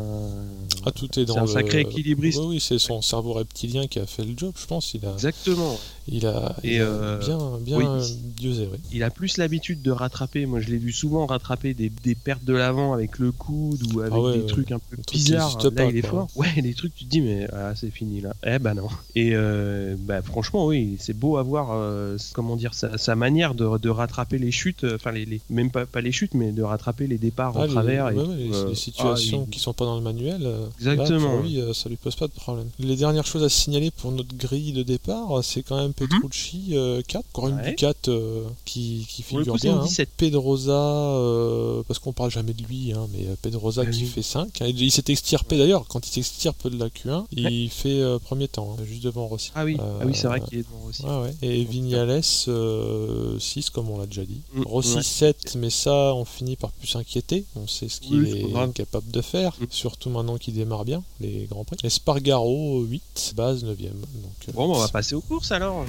[0.84, 2.38] ah, tout est dans c'est un le- sacré équilibriste.
[2.40, 4.94] Oui, oui, c'est son cerveau reptilien qui a fait le job, je pense.
[4.94, 5.78] Il a, Exactement.
[6.08, 8.16] Il a, Et, il a euh, bien, bien oui.
[8.36, 8.68] diosé.
[8.92, 10.46] Il a plus l'habitude de rattraper.
[10.46, 14.00] Moi, je l'ai vu souvent rattraper des, des pertes de l'avant avec le coude ou
[14.00, 15.58] avec Ah ouais, des trucs un peu bizarres.
[15.74, 16.10] Là, il est quoi.
[16.10, 16.28] fort.
[16.36, 18.34] Ouais, des trucs, tu te dis, mais ah, c'est fini là.
[18.46, 18.88] Eh ben non.
[19.14, 23.54] Et euh, bah, franchement, oui, c'est beau à voir, euh, comment dire, sa, sa manière
[23.54, 24.84] de, de rattraper les chutes.
[24.94, 27.64] Enfin, les, les- même pas, pas les chutes, mais de rattraper les départs Ah, en
[27.64, 28.10] les- travers.
[28.10, 31.18] et ouais, tout, ouais, les, situations ah, qui sont pas dans le manuel, Exactement.
[31.32, 32.66] là, pour lui, ça lui pose pas de problème.
[32.78, 37.02] Les dernières choses à signaler pour notre grille de départ, c'est quand même Petrucci euh,
[37.06, 37.56] 4, encore une.
[37.56, 37.70] Ouais.
[37.70, 39.78] Ducat euh, qui, figure coup, bien.
[39.80, 39.84] hein.
[39.84, 40.10] 17.
[40.16, 44.22] Pedrosa, euh, parce qu'on parle jamais de lui, hein, mais euh, Pedrosa Ah qui fait
[44.22, 44.62] 5.
[44.62, 44.66] hein.
[44.66, 48.76] Il s'est extirpé d'ailleurs, quand il s'extirpe de la Q1, il fait euh, premier temps,
[48.78, 49.52] hein, juste devant Rossi.
[49.54, 50.66] Ah oui, Euh, ah oui c'est vrai qu'il est
[51.02, 51.34] devant ouais.
[51.42, 54.40] Et Vignales 6 comme on l'a déjà dit.
[54.54, 55.02] Mm, Rossi ouais.
[55.02, 57.44] 7 mais ça on finit par plus s'inquiéter.
[57.56, 59.64] On sait ce qu'il Oui, est capable de faire, Mm.
[59.70, 61.76] surtout maintenant qu'il démarre bien les grands prix.
[61.84, 63.90] Espargaro 8, base 9ème.
[63.92, 65.85] Donc euh, Bon, bah, on va passer aux courses alors.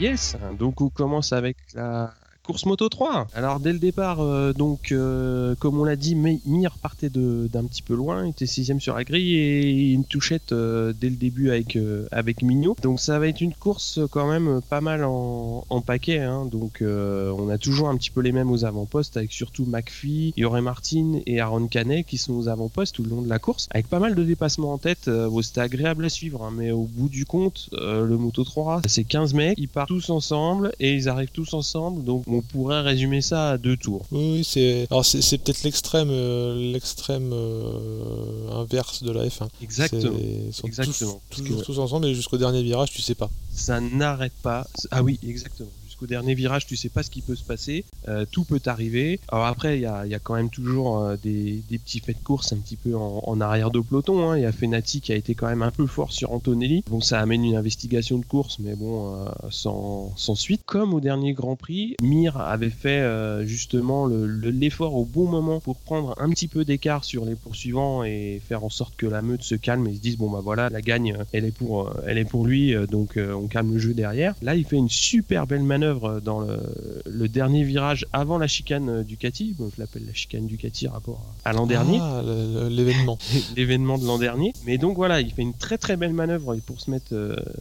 [0.00, 2.12] Yes, donc on commence avec la
[2.44, 3.28] course moto 3.
[3.34, 7.64] Alors dès le départ, euh, donc euh, comme on l'a dit, Mi- Mir partait d'un
[7.64, 11.14] petit peu loin, il était sixième sur la grille et une touchette euh, dès le
[11.14, 11.78] début avec
[12.10, 12.74] avec Mignot.
[12.82, 16.18] Donc ça va être une course quand même pas mal en, en paquet.
[16.18, 16.46] hein.
[16.46, 20.60] Donc on a toujours un petit peu les mêmes aux avant-postes avec surtout McPhee, Yoré
[20.62, 23.86] Martin et Aaron Canet qui sont aux avant-postes tout le long de la course avec
[23.88, 25.08] pas mal de dépassements en tête.
[25.42, 29.34] C'était agréable à suivre, hein, mais au bout du compte, le Moto 3, c'est 15
[29.34, 32.02] mecs, ils partent tous ensemble et ils arrivent tous ensemble.
[32.34, 34.04] On pourrait résumer ça à deux tours.
[34.10, 39.48] Oui, oui, c'est alors c'est peut-être l'extrême euh, l'extrême euh, inverse de la F1.
[39.62, 40.02] Exactement.
[40.02, 41.20] C'est- Ils sont Exactement.
[41.64, 43.30] tous ensemble et jusqu'au dernier virage, tu sais pas.
[43.52, 44.66] ça n'arrête pas.
[44.90, 45.68] Ah oui, exactement.
[46.02, 47.84] Jusqu'au dernier virage, tu sais pas ce qui peut se passer.
[48.08, 49.20] Euh, tout peut arriver.
[49.28, 52.56] Alors après, il y a, quand même toujours euh, des, petits faits de course un
[52.56, 54.28] petit peu en, arrière de peloton.
[54.28, 54.36] hein.
[54.36, 56.82] Il y a Fenati qui a été quand même un peu fort sur Antonelli.
[56.90, 60.62] Bon, ça amène une investigation de course, mais bon, euh, sans, suite.
[60.66, 63.02] Comme au dernier Grand Prix, Mir avait fait
[63.46, 67.36] justement le- le- l'effort au bon moment pour prendre un petit peu d'écart sur les
[67.36, 70.40] poursuivants et faire en sorte que la meute se calme et se dise bon bah
[70.42, 73.94] voilà la gagne, elle est pour, elle est pour lui, donc on calme le jeu
[73.94, 74.34] derrière.
[74.42, 75.91] Là, il fait une super belle manœuvre
[76.22, 79.54] dans le, dernier virage avant la chicane Ducati.
[79.58, 81.98] Bon, je l'appelle la chicane Ducati rapport à l'an dernier.
[82.00, 82.22] Ah,
[82.68, 83.18] l'événement.
[83.56, 84.52] l'événement de l'an dernier.
[84.66, 87.14] Mais donc voilà, il fait une très très belle manœuvre pour se mettre,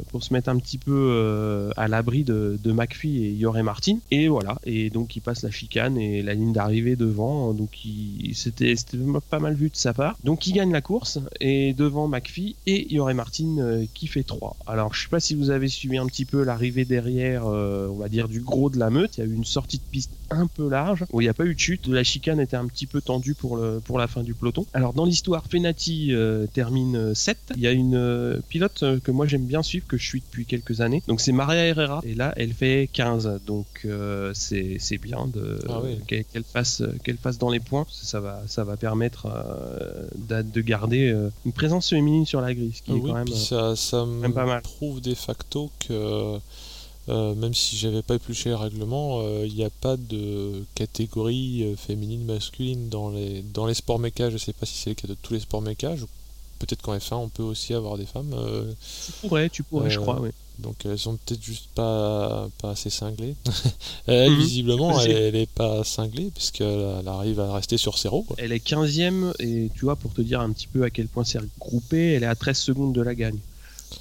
[0.09, 3.97] pour se mettre un petit peu à l'abri de, de McPhee et Yoré Martin.
[4.09, 7.53] Et voilà, et donc il passe la chicane et la ligne d'arrivée devant.
[7.53, 7.77] Donc
[8.33, 8.75] c'était
[9.29, 10.17] pas mal vu de sa part.
[10.23, 14.55] Donc il gagne la course et devant McPhee et Yoré Martin euh, qui fait 3.
[14.67, 17.97] Alors je sais pas si vous avez suivi un petit peu l'arrivée derrière, euh, on
[17.97, 19.17] va dire du gros de la meute.
[19.17, 21.33] Il y a eu une sortie de piste un peu large où il n'y a
[21.33, 21.87] pas eu de chute.
[21.87, 24.65] La chicane était un petit peu tendue pour, le, pour la fin du peloton.
[24.73, 27.37] Alors dans l'histoire, Fenati euh, termine 7.
[27.55, 30.81] Il y a une pilote que moi j'aime bien suivre, que je suis depuis quelques
[30.81, 31.03] années.
[31.07, 33.41] Donc c'est Maria Herrera et là elle fait 15.
[33.45, 33.87] Donc
[34.33, 37.85] c'est bien de ah qu'elle fasse qu'elle fasse dans les points.
[37.89, 39.27] Ça va ça va permettre
[40.27, 44.05] de garder une présence féminine sur la grille, ce qui est quand même, ça, ça
[44.05, 46.37] me prouve de facto que
[47.11, 51.63] euh, même si j'avais pas épluché le règlement, euh, il n'y a pas de catégorie
[51.63, 54.29] euh, féminine masculine dans les dans les sports méca.
[54.29, 55.93] Je sais pas si c'est le cas de tous les sports méca.
[56.59, 58.35] Peut-être qu'en F1 on peut aussi avoir des femmes.
[59.05, 60.21] tu pourrais, tu pourrais, je crois.
[60.21, 60.29] Oui.
[60.59, 63.35] Donc elles sont peut-être juste pas, pas assez cinglées.
[64.05, 64.37] elle, mhm.
[64.37, 68.27] visiblement, elle, n'est pas cinglée puisqu'elle arrive à rester sur ses roues.
[68.37, 71.23] Elle est 15ème et tu vois, pour te dire un petit peu à quel point
[71.23, 73.39] c'est regroupé, elle est à 13 secondes de la gagne.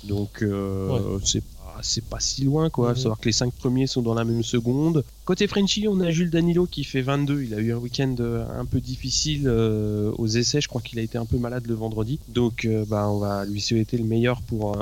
[0.04, 1.42] Donc euh, c'est
[1.82, 2.90] c'est pas si loin, quoi.
[2.90, 2.96] Mhm.
[2.96, 5.04] Savoir que les cinq premiers sont dans la même seconde.
[5.30, 7.42] Côté Frenchy, on a Jules Danilo qui fait 22.
[7.42, 10.60] Il a eu un week-end euh, un peu difficile euh, aux essais.
[10.60, 12.18] Je crois qu'il a été un peu malade le vendredi.
[12.26, 14.76] Donc, euh, bah, on va lui souhaiter le meilleur pour,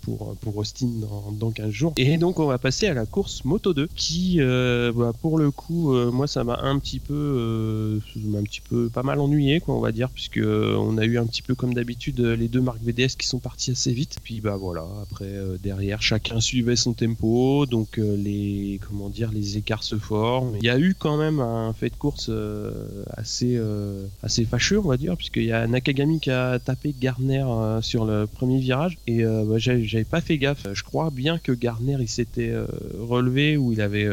[0.00, 1.92] pour, pour Austin dans, dans 15 jours.
[1.96, 5.92] Et donc, on va passer à la course Moto 2 qui, bah, pour le coup,
[6.10, 8.00] moi, ça m'a un petit peu,
[8.36, 11.26] un petit peu pas mal ennuyé, quoi, on va dire, puisque on a eu un
[11.26, 14.16] petit peu comme d'habitude les deux marques VDS qui sont partis assez vite.
[14.24, 17.66] Puis, bah voilà, après, derrière, chacun suivait son tempo.
[17.66, 20.56] Donc, les, comment dire, les écarts se forment.
[20.60, 24.78] Il y a eu quand même un fait de course euh, assez, euh, assez fâcheux,
[24.78, 28.58] on va dire, puisqu'il y a Nakagami qui a tapé Garner euh, sur le premier
[28.58, 28.98] virage.
[29.06, 30.66] Et bah, j'avais pas fait gaffe.
[30.72, 32.54] Je crois bien que Garner il s'était
[32.98, 34.08] relevé ou il avait.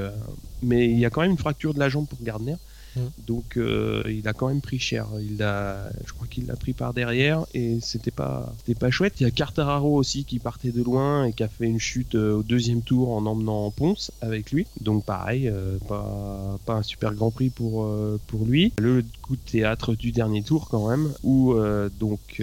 [0.61, 2.55] mais il y a quand même une fracture de la jambe pour Gardner.
[2.95, 2.99] Mm.
[3.27, 5.07] Donc euh, il a quand même pris cher.
[5.21, 9.15] Il a, je crois qu'il l'a pris par derrière et c'était pas, c'était pas chouette.
[9.19, 12.15] Il y a Carteraro aussi qui partait de loin et qui a fait une chute
[12.15, 14.65] euh, au deuxième tour en emmenant Ponce avec lui.
[14.81, 17.87] Donc pareil, euh, pas, pas un super grand prix pour
[18.27, 18.73] pour lui.
[18.77, 21.55] Le coup de théâtre du dernier tour quand même où
[21.99, 22.41] donc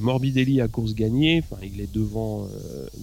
[0.00, 1.42] Morbidelli a course gagnée.
[1.44, 2.48] Enfin il est devant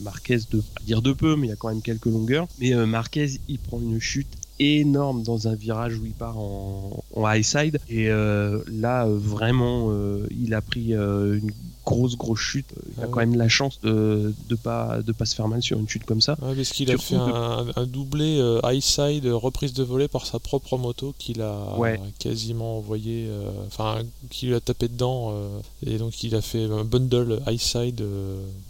[0.03, 2.47] Marquez de dire de peu mais il y a quand même quelques longueurs.
[2.59, 7.31] Mais Marquez il prend une chute énorme dans un virage où il part en, en
[7.31, 7.79] high side.
[7.87, 11.51] Et euh, là euh, vraiment euh, il a pris une
[11.85, 12.67] grosse grosse chute.
[12.97, 15.61] Il a ah quand même la chance de de pas de pas se faire mal
[15.61, 16.37] sur une chute comme ça.
[16.41, 20.39] Ouais, parce qu'il a fait un, doublé euh, high side reprise de volée par sa
[20.39, 21.75] propre moto qu'il a
[22.19, 26.83] quasiment envoyé, euh, enfin qu'il a tapé dedans euh, et donc il a fait un
[26.83, 28.03] bundle high side.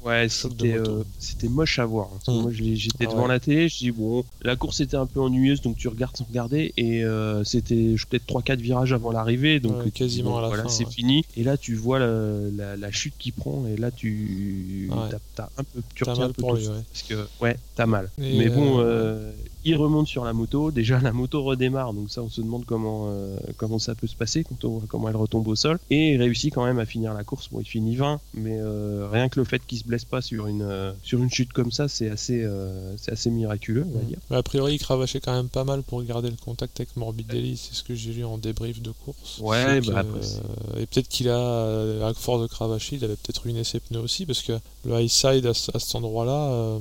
[0.05, 0.77] ouais, c'était
[1.19, 2.09] c'était moche à voir.
[2.27, 2.33] Hein.
[2.33, 2.41] Mm.
[2.41, 5.77] Moi j'étais devant la télé, je dis bon, la course était un peu ennuyeuse donc
[5.77, 7.03] tu regardes sans regarder et
[7.43, 11.57] c'était peut-être 3-4 virages avant l'arrivée donc quasiment à la voilà, c'est fini et là
[11.57, 16.03] tu vois la, la chute chute qui prend et là tu as, un peu tu
[16.03, 18.11] retiens un peu tout, parce que ouais t'as mal.
[18.17, 19.33] Mais bon euh, euh,
[19.63, 20.71] il remonte sur la moto.
[20.71, 24.15] Déjà, la moto redémarre, donc ça, on se demande comment euh, comment ça peut se
[24.15, 25.79] passer quand on comment elle retombe au sol.
[25.89, 27.49] Et il réussit quand même à finir la course.
[27.51, 30.47] Bon, il finit 20, mais euh, rien que le fait qu'il se blesse pas sur
[30.47, 32.47] une euh, sur une chute comme ça, c'est assez
[32.97, 34.17] c'est assez miraculeux, on va dire.
[34.31, 37.57] a priori, il cravachait quand même pas mal pour garder le contact avec Morbidelli.
[37.57, 39.39] C'est ce que j'ai lu en débrief de course.
[39.39, 40.03] Ouais, bah,
[40.77, 44.25] et peut-être qu'il a, à force de cravacher, il avait peut-être ruiné ses pneus aussi,
[44.25, 44.53] parce que
[44.85, 46.79] le high side à, à cet endroit-là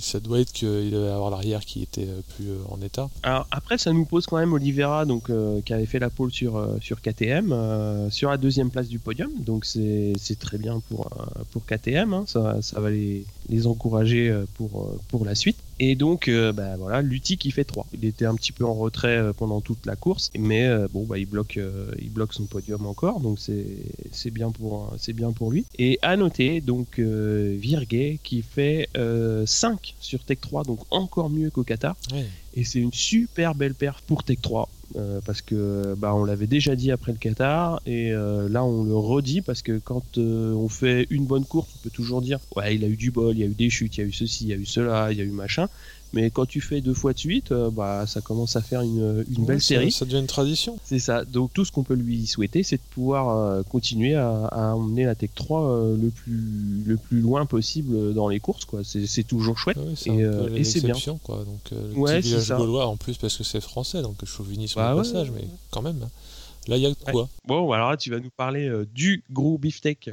[0.00, 3.08] ça doit être qu'il devait avoir l'arrière qui était euh, plus euh, en état.
[3.22, 6.32] Alors après, ça nous pose quand même Oliveira, donc euh, qui avait fait la pole
[6.32, 9.30] sur sur KTM, sur la deuxième place du podium.
[9.38, 11.10] Donc c'est très bien pour
[11.52, 12.12] pour KTM.
[12.12, 12.24] Hein.
[12.26, 15.58] ça, ça va les, les encourager pour pour la suite.
[15.78, 17.86] Et donc, euh, bah, voilà, Lutti qui fait 3.
[17.92, 21.04] Il était un petit peu en retrait euh, pendant toute la course, mais euh, bon,
[21.04, 21.60] bah, il bloque,
[21.98, 25.66] il bloque son podium encore, donc c'est bien pour bien pour lui.
[25.78, 31.64] Et à noter donc Virgay qui fait 5 sur Tech 3, donc encore mieux qu'au
[31.64, 31.96] Qatar.
[32.54, 34.68] Et c'est une super belle perf pour Tech 3.
[34.94, 38.84] Euh, parce que bah, on l'avait déjà dit après le Qatar et euh, là on
[38.84, 42.38] le redit parce que quand euh, on fait une bonne course on peut toujours dire
[42.54, 44.06] ouais il a eu du bol il y a eu des chutes il y a
[44.06, 45.68] eu ceci il y a eu cela il y a eu machin
[46.12, 49.24] Mais quand tu fais deux fois de suite, euh, bah, ça commence à faire une,
[49.30, 49.90] une belle série.
[49.90, 50.78] Ça devient une tradition.
[50.84, 51.24] C'est ça.
[51.24, 55.04] Donc tout ce qu'on peut lui souhaiter, c'est de pouvoir euh, continuer à, à, emmener
[55.04, 58.64] la Tech 3 euh, le plus le plus loin possible dans les courses.
[58.64, 58.80] quoi.
[58.84, 59.78] C'est toujours chouette.
[60.06, 60.20] et,
[60.54, 60.94] et c'est bien.
[61.22, 61.44] Quoi.
[61.44, 64.94] Donc le ouais, petit village gaulois en plus parce que c'est français, donc chauvinisme bah,
[64.94, 66.00] au passage, mais quand même.
[66.02, 66.10] Hein.
[66.68, 70.10] Là, il y a quoi Bon, alors là, tu vas nous parler du gros beefsteak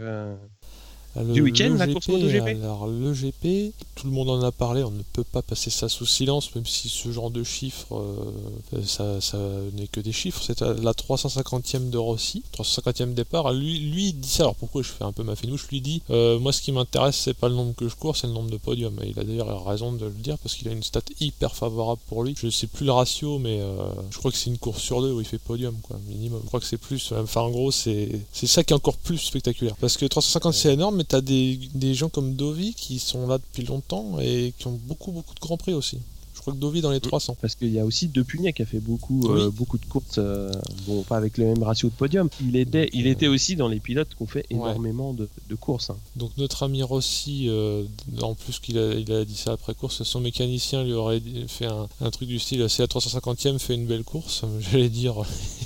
[1.22, 4.92] du week-end, la course MotoGP Alors, le GP, tout le monde en a parlé, on
[4.92, 9.22] ne peut pas passer ça sous silence, même si ce genre de chiffres, euh, ça,
[9.22, 9.38] ça
[9.74, 10.42] n'est que des chiffres.
[10.44, 13.54] C'est la 350e de Rossi, 350e départ.
[13.54, 14.44] Lui, lui, il dit ça.
[14.44, 17.34] Alors, pourquoi je fais un peu ma finouche lui euh, Moi, ce qui m'intéresse, c'est
[17.34, 19.00] pas le nombre que je cours, c'est le nombre de podiums.
[19.04, 22.02] Et il a d'ailleurs raison de le dire, parce qu'il a une stat hyper favorable
[22.08, 22.36] pour lui.
[22.38, 23.76] Je ne sais plus le ratio, mais euh,
[24.10, 26.40] je crois que c'est une course sur deux où il fait podium, quoi, minimum.
[26.42, 27.14] Je crois que c'est plus.
[27.16, 29.76] Enfin, en gros, c'est ça qui est encore plus spectaculaire.
[29.80, 33.38] Parce que 350, c'est énorme, mais t'as des, des gens comme Dovi qui sont là
[33.38, 36.00] depuis longtemps et qui ont beaucoup beaucoup de grands prix aussi.
[36.34, 37.38] Je crois que Dovi dans les 300.
[37.40, 40.52] Parce qu'il y a aussi Depugnet qui a fait beaucoup, euh, beaucoup de courses, euh,
[40.88, 42.28] bon pas avec le même ratio de podium.
[42.42, 45.92] Il était, il était aussi dans les pilotes qui ont fait énormément de, de, courses.
[45.92, 45.98] Hein.
[46.16, 47.86] Donc notre ami Rossi, euh,
[48.22, 51.68] en plus qu'il a, il a dit ça après course, son mécanicien lui aurait fait
[51.68, 54.44] un, un truc du style, c'est à 350e, fait une belle course.
[54.60, 55.16] J'allais dire,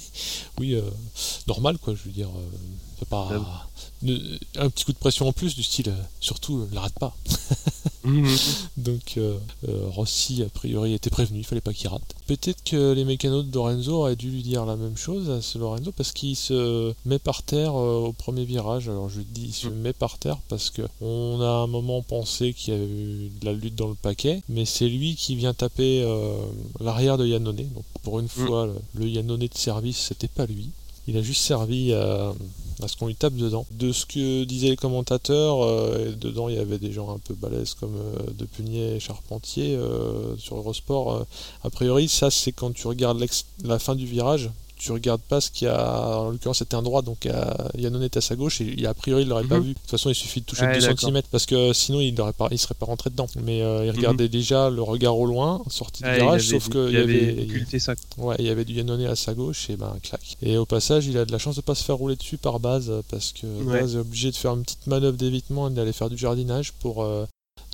[0.60, 0.76] oui,
[1.48, 2.30] normal quoi, je veux dire,
[3.00, 3.30] c'est pas
[4.58, 7.16] un petit coup de pression en plus du style euh, surtout euh, l'arrête pas.
[8.04, 8.26] Mhm.
[8.78, 9.38] donc euh,
[9.90, 12.16] Rossi a priori était prévenu il fallait pas qu'il rate.
[12.28, 15.58] Peut-être que les mécanos de Lorenzo auraient dû lui dire la même chose à ce
[15.58, 18.88] Lorenzo parce qu'il se met par terre au premier virage.
[18.88, 22.54] Alors je dis il se met par terre parce que on a un moment pensé
[22.54, 25.54] qu'il y avait eu de la lutte dans le paquet mais c'est lui qui vient
[25.54, 26.06] taper
[26.80, 27.58] l'arrière de Yannone.
[27.58, 28.30] Donc pour une mm.
[28.30, 30.70] fois le, le Yannone de service c'était pas lui.
[31.10, 32.34] Il a juste servi à
[32.82, 33.66] à ce qu'on lui tape dedans.
[33.72, 37.34] De ce que disaient les commentateurs, euh, dedans il y avait des gens un peu
[37.34, 41.26] balèzes comme euh, Depugnet et Charpentier euh, sur Eurosport.
[41.64, 43.24] a priori, ça c'est quand tu regardes
[43.64, 46.20] la fin du virage, tu regardes pas ce qu'il y a.
[46.20, 47.28] En l'occurrence, c'était un droit, donc
[47.78, 49.64] Yannon est à sa gauche et a priori il l'aurait pas mhm.
[49.64, 49.70] vu.
[49.74, 52.60] De toute façon, il suffit de toucher 2 cm parce que sinon il ne il
[52.60, 53.28] serait pas rentré dedans.
[53.44, 54.30] Mais euh, il regardait mhm.
[54.30, 57.48] déjà le regard au loin, sorti du virage, sauf qu'il y avait.
[57.80, 57.94] ça.
[58.18, 60.38] Ouais, il y avait du Yannone à sa gauche et ben clac.
[60.42, 62.60] Et au passage, il a de la chance de pas se faire rouler dessus par
[62.60, 66.10] base parce que Base est obligé de faire une petite manœuvre d'évitement et d'aller faire
[66.10, 67.26] du jardinage pour euh,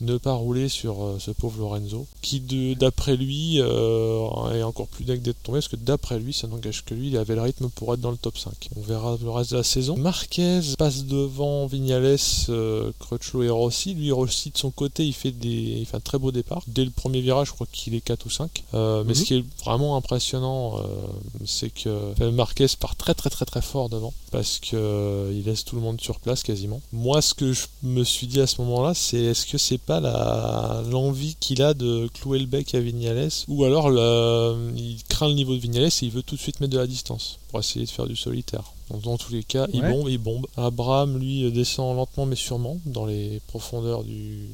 [0.02, 2.42] ne pas rouler sur euh, ce pauvre Lorenzo, qui
[2.76, 6.84] d'après lui euh, est encore plus dingue d'être tombé, parce que d'après lui, ça n'engage
[6.84, 8.70] que lui, il avait le rythme pour être dans le top 5.
[8.76, 9.96] On verra le reste de la saison.
[9.98, 12.18] Marquez passe devant Vignales,
[12.50, 13.94] euh, Crutchlow et Rossi.
[13.94, 16.64] Lui, Rossi de son côté, il fait, des, il fait un très beau départ.
[16.68, 18.64] Dès le premier virage, je crois qu'il est 4 ou 5.
[18.74, 19.14] Mais mhm.
[19.14, 20.82] ce qui est vraiment impressionnant,
[21.46, 25.82] c'est que Marquez part très très très très fort devant, parce qu'il laisse tout le
[25.82, 26.82] monde sur place quasiment.
[26.92, 30.00] Moi, ce que je me suis dit à ce moment-là, c'est est-ce que c'est pas
[30.90, 33.90] l'envie qu'il a de clouer le bec à Vignales, ou alors
[34.76, 36.88] il craint le niveau de Vignales et il veut tout de suite mettre de la
[36.88, 38.74] distance pour essayer de faire du solitaire.
[38.90, 40.46] Donc, dans tous les cas, il bombe, il bombe.
[40.58, 44.50] Abraham, lui, descend lentement mais sûrement dans les profondeurs du,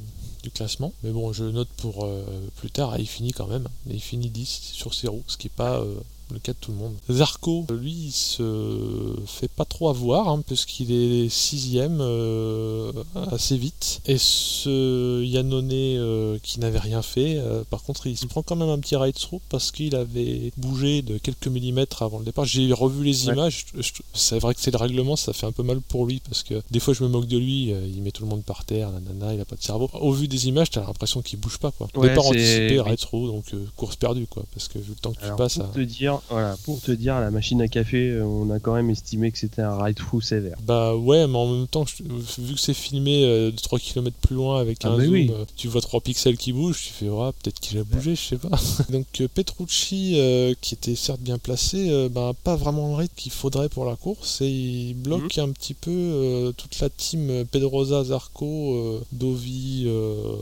[0.54, 0.94] classement.
[1.04, 2.24] Mais bon, je note pour euh,
[2.56, 3.68] plus tard, il finit quand même.
[3.88, 5.94] Il finit 10 sur ses roues, ce qui est pas euh,
[6.32, 6.94] le cas de tout le monde.
[7.10, 12.92] Zarco, lui, il se fait pas trop avoir, hein, puisqu'il est sixième euh,
[13.32, 14.02] assez vite.
[14.06, 18.56] Et ce Yannone euh, qui n'avait rien fait, euh, par contre, il se prend quand
[18.56, 22.46] même un petit ride through parce qu'il avait bougé de quelques millimètres avant le départ.
[22.46, 23.66] J'ai revu les images.
[24.14, 26.62] C'est vrai que c'est le règlement, ça fait un peu mal pour lui parce que
[26.72, 29.34] des fois je me moque de lui, il met tout le monde par terre, nanana,
[29.34, 29.90] il a pas de cerveau.
[29.94, 31.88] Au vu des images, t'as l'impression qu'il bouge pas quoi.
[32.02, 35.36] départ anticipé, ride through, donc course perdue quoi, parce que vu le temps que tu
[35.36, 35.60] passes.
[35.74, 38.90] Te dire, voilà, pour te dire, la machine à café, euh, on a quand même
[38.90, 40.58] estimé que c'était un ride-through sévère.
[40.66, 44.60] Bah ouais, mais en même temps, vu que c'est filmé euh, 3 km plus loin
[44.60, 47.60] avec ah, un zoom, euh, tu vois 3 pixels qui bougent, tu fais, ouais, peut-être
[47.60, 48.60] qu'il a bougé, je sais pas.
[48.90, 50.18] Donc euh, Petrucci,
[50.62, 54.42] qui était certes bien placé, bah, pas vraiment le rythme qu'il faudrait pour la course,
[54.42, 55.44] et il bloque mhm.
[55.44, 59.88] un petit peu toute la team Pedrosa, Zarco, Dovi,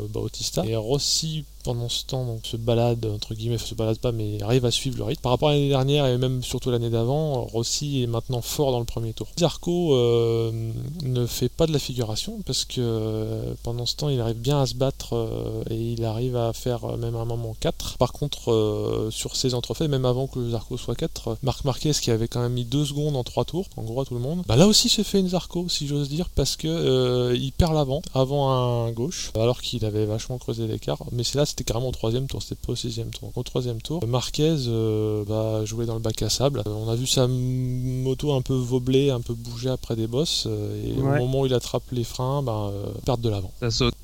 [0.10, 4.42] Bautista, et Rossi pendant ce temps donc se balade entre guillemets se balade pas mais
[4.42, 5.22] arrive à suivre le rythme.
[5.22, 8.80] Par rapport à l'année dernière et même surtout l'année d'avant Rossi est maintenant fort dans
[8.80, 9.28] le premier tour.
[9.38, 10.72] Zarco euh,
[11.04, 14.62] ne fait pas de la figuration parce que euh, pendant ce temps il arrive bien
[14.62, 19.10] à se battre euh, et il arrive à faire même un moment 4 par contre
[19.12, 22.54] sur ses entrefaits même avant que Zarco soit 4 Marc Marquez qui avait quand même
[22.54, 24.88] mis 2 secondes en 3 tours en gros à tout le monde bah là aussi
[24.88, 29.32] se fait une Zarco si j'ose dire parce que il perd l'avant avant un gauche
[29.36, 31.04] alors qu'il avait vachement creusé l'écart.
[31.12, 33.30] Mais c'est là c'était carrément au troisième tour, c'était pas au sixième tour.
[33.30, 36.62] Donc au troisième tour, Marquez euh, va jouer dans le bac à sable.
[36.68, 40.44] Euh, on a vu sa moto un peu voblée, un peu bouger après des bosses,
[40.46, 42.72] euh, et au moment où il attrape les freins, bah,
[43.06, 43.52] perte de l'avant.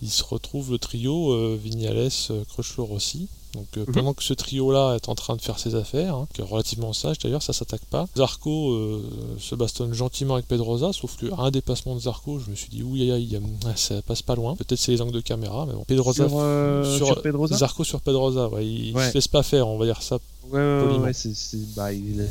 [0.02, 2.10] Il se retrouve le trio Vignales,
[2.50, 3.94] Crutchlow Rossi Donc euh, mhm.
[3.94, 7.42] pendant que ce trio-là est en train de faire ses affaires, hein, relativement sage d'ailleurs,
[7.42, 8.08] ça s'attaque pas.
[8.18, 9.02] Zarco euh,
[9.40, 12.84] se bastonne gentiment avec Pedroza, sauf qu'à un dépassement de Zarco, je me suis dit
[12.84, 13.40] oui, aïe,
[13.76, 14.56] ça passe pas loin.
[14.56, 15.84] Peut-être c'est les angles de caméra, mais bon.
[15.84, 17.58] Pedroza sur, sur, Pedroza?
[17.58, 20.20] Zarco sur Pedroza, il, se laisse pas faire, on va dire ça
[20.52, 21.34] Ouais, ouais, ouais c'est,
[21.76, 22.26] bah, il, a,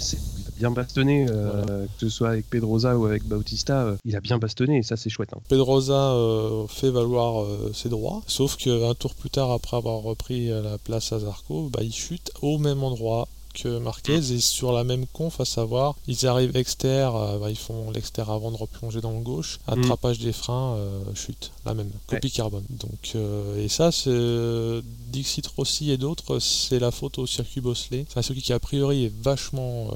[0.57, 4.39] bien bastonné, euh, que ce soit avec Pedroza ou avec Bautista, euh, il a bien
[4.39, 5.31] bastonné et ça c'est chouette.
[5.35, 5.41] Hein.
[5.49, 10.79] Pedroza euh, fait valoir ses droits, sauf qu'un tour plus tard, après avoir repris la
[10.79, 13.29] place à Zarco, bah, il chute au même endroit
[13.65, 18.23] Marquez et sur la même conf, à savoir, ils arrivent exter, bah, ils font l'exter
[18.23, 19.73] avant de replonger dans le gauche, mm.
[19.73, 22.65] attrapage des freins, euh, chute, la même, copie carbone.
[22.71, 28.05] Donc, euh, et ça, c'est Dixit Rossi et d'autres, c'est la faute au circuit Bosley.
[28.09, 29.91] C'est un circuit qui a priori est vachement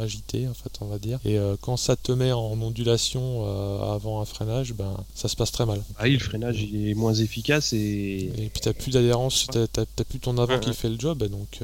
[0.00, 1.18] agité, en fait, on va dire.
[1.24, 3.44] Et quand ça te met en ondulation
[3.92, 5.82] avant un freinage, ben ça se passe très mal.
[5.98, 8.32] Ah oui, le freinage il est moins efficace et.
[8.38, 11.60] Et puis t'as plus d'adhérence, t'as, plus ton avant qui fait le job, donc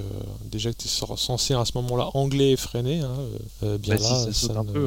[0.51, 3.17] déjà que t'es sans à ce moment-là anglais et freiné, hein,
[3.63, 4.33] euh, bien bah, là,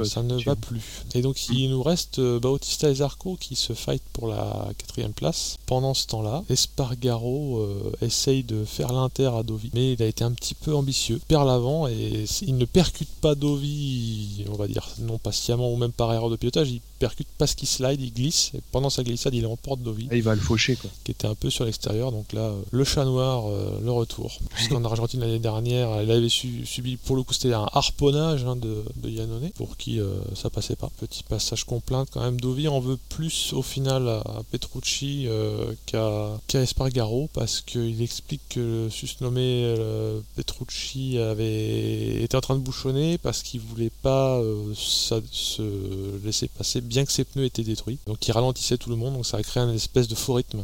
[0.06, 1.04] ça, ne, va plus.
[1.14, 5.14] Et donc il nous reste euh, Bautista et Zarco qui se fight pour la quatrième
[5.14, 5.58] place.
[5.66, 10.24] Pendant ce temps-là, Espargaro euh, essaye de faire l'inter à Dovi, mais il a été
[10.24, 14.68] un petit peu ambitieux, il perd l'avant et il ne percute pas Dovi, on va
[14.68, 18.02] dire non pas sciemment ou même par erreur de pilotage, il percute parce qu'il slide,
[18.02, 20.08] il glisse, et pendant sa glissade il emporte Dovi.
[20.12, 20.90] il va le faucher quoi.
[21.04, 23.46] Qui était un peu sur l'extérieur, donc là, le chat noir,
[23.84, 24.40] le retour.
[24.52, 28.84] Puisqu'en Argentine l'année dernière, il avait subi, pour le coup, c'était un harponnage hein, de,
[28.98, 30.90] de Yannone, pour qui euh, ça passait pas.
[31.00, 32.40] Petit passage complainte quand même.
[32.40, 38.86] Dovi en veut plus au final à, Petrucci euh, qu'à Espargaro, parce qu'il explique que
[38.86, 44.42] le susnommé euh, Petrucci avait été en train de bouchonner parce qu'il voulait pas
[44.74, 47.98] se laisser passer, bien que ses pneus étaient détruits.
[48.08, 50.64] Donc il ralentissait tout le monde, donc ça a créé un espèce de faux rythme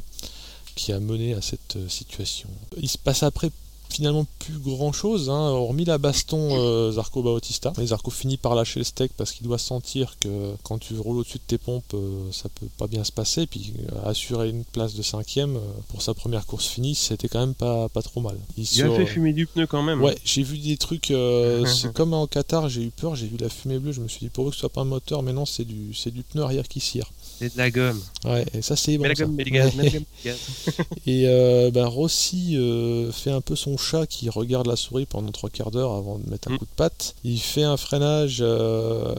[0.75, 2.49] qui a mené à cette situation.
[2.77, 3.51] Il se passe après
[3.91, 7.73] finalement plus grand chose, hein, hormis la baston euh, Zarco Bautista.
[7.81, 11.19] Et Zarco finit par lâcher le steak parce qu'il doit sentir que quand tu roules
[11.19, 13.45] au-dessus de tes pompes, euh, ça peut pas bien se passer.
[13.45, 17.55] Puis euh, assurer une place de cinquième pour sa première course finie, c'était quand même
[17.55, 18.37] pas, pas trop mal.
[18.57, 20.01] Il, a fait fumer du pneu quand même.
[20.01, 21.07] Ouais, j'ai vu des trucs.
[21.65, 24.21] c'est comme en Qatar, j'ai eu peur, j'ai vu la fumée bleue, je me suis
[24.21, 26.23] dit pour eux que ce soit pas un moteur, mais non, c'est du, c'est du
[26.23, 27.11] pneu arrière qui cire.
[27.41, 27.99] C'est de la gomme.
[28.23, 29.01] Ouais, et ça c'est bon.
[29.01, 29.73] Mais la gomme, mais gaz,
[30.23, 30.37] gaz.
[31.07, 35.31] et euh, bah, Rossi euh, fait un peu son chat qui regarde la souris pendant
[35.31, 36.57] trois quarts d'heure avant de mettre un mm.
[36.59, 37.15] coup de patte.
[37.23, 39.15] Il fait un freinage euh,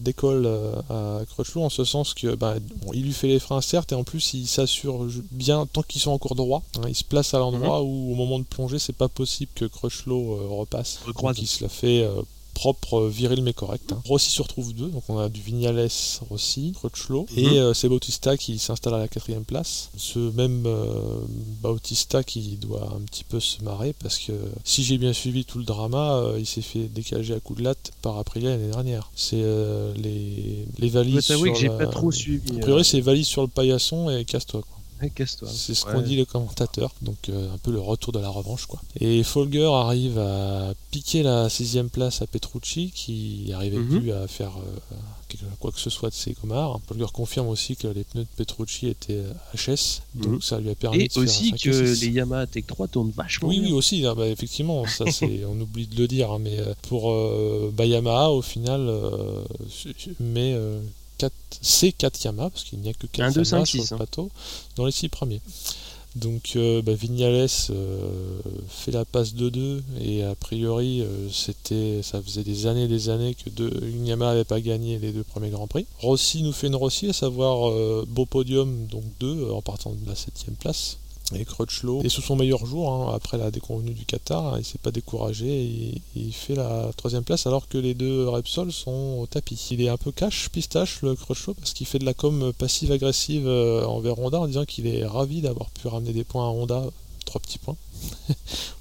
[0.00, 0.48] d'école
[0.90, 2.56] à Crutchlow en ce sens que bah,
[2.92, 6.10] il lui fait les freins certes et en plus il s'assure bien tant qu'ils sont
[6.10, 6.64] encore droits.
[6.78, 7.86] Hein, il se place à l'endroit mm-hmm.
[7.86, 10.98] où au moment de plonger c'est pas possible que Crutchlow repasse.
[11.06, 12.04] Donc, il se la fait
[12.54, 13.92] propre, euh, viril mais correct.
[13.92, 14.00] Hein.
[14.06, 15.88] Rossi se retrouve deux, donc on a du Vignales
[16.30, 17.38] Rossi, Crutchlow, mhm.
[17.38, 19.90] et euh, c'est Bautista qui s'installe à la quatrième place.
[19.96, 21.20] Ce même euh,
[21.60, 24.32] Bautista qui doit un petit peu se marrer parce que
[24.64, 27.92] si j'ai bien suivi tout le drama, il s'est fait décaler à coup de latte
[28.02, 29.10] par Aprilia l'année dernière.
[29.14, 29.42] C'est
[29.96, 31.26] les, les valises.
[31.28, 32.56] Je que j'ai pas trop suivi.
[32.56, 34.62] A priori, c'est valises sur le paillasson et casse-toi.
[35.46, 38.66] C'est ce qu'on dit les commentateurs, donc euh, un peu le retour de la revanche
[38.66, 38.80] quoi.
[39.00, 44.00] Et Folger arrive à piquer la sixième place à Petrucci qui n'arrivait mhm.
[44.00, 46.80] plus à faire euh, quoi que ce soit de ses comards.
[46.86, 50.42] Folger confirme aussi que les pneus de Petrucci étaient HS, donc mhm.
[50.42, 53.60] ça lui a permis et de aussi que les Yamaha Tech 3 tournent vachement oui,
[53.60, 53.70] bien.
[53.70, 56.72] Oui, aussi, hein, bah, effectivement, ça c'est, on oublie de le dire, hein, mais euh,
[56.88, 57.12] pour
[57.72, 58.90] bah, Yamaha au final,
[60.20, 60.56] mais
[61.60, 63.96] c'est 4 Yamaha, parce qu'il n'y a que 4 Yamaha sur le hein.
[63.96, 64.30] plateau,
[64.76, 65.40] dans les 6 premiers.
[66.14, 72.22] Donc euh, bah, Vignales euh, fait la passe 2-2 et a priori euh, c'était ça
[72.22, 73.72] faisait des années des années que deux,
[74.04, 75.86] Yamaha n'avait pas gagné les deux premiers Grands Prix.
[75.98, 77.72] Rossi nous fait une Rossi à savoir
[78.06, 80.98] beau podium donc 2 en partant de la 7 place
[81.32, 84.58] et Crutchlow est sous son meilleur jour hein, après la déconvenue du Qatar.
[84.58, 88.72] Il s'est pas découragé et, il fait la troisième place alors que les deux Repsol
[88.72, 89.68] sont au tapis.
[89.70, 93.46] Il est un peu cash, pistache le Crutchlow parce qu'il fait de la com passive-agressive
[93.46, 96.84] euh, envers Honda en disant qu'il est ravi d'avoir pu ramener des points à Honda.
[97.24, 97.76] Trois petits points.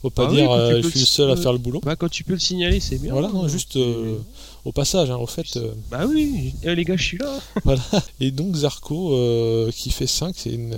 [0.04, 1.80] Faut pas ah dire euh, je suis le seul à faire le boulot.
[1.82, 3.14] Bah, quand tu peux le signaler, c'est bien.
[3.14, 4.18] Voilà, juste euh,
[4.66, 5.56] au passage, hein, au fait.
[5.56, 7.40] Euh, bah oui, eh, les gars, je suis là.
[7.64, 7.82] voilà.
[8.20, 10.76] Et donc Zarco, euh, qui fait 5, c'est une,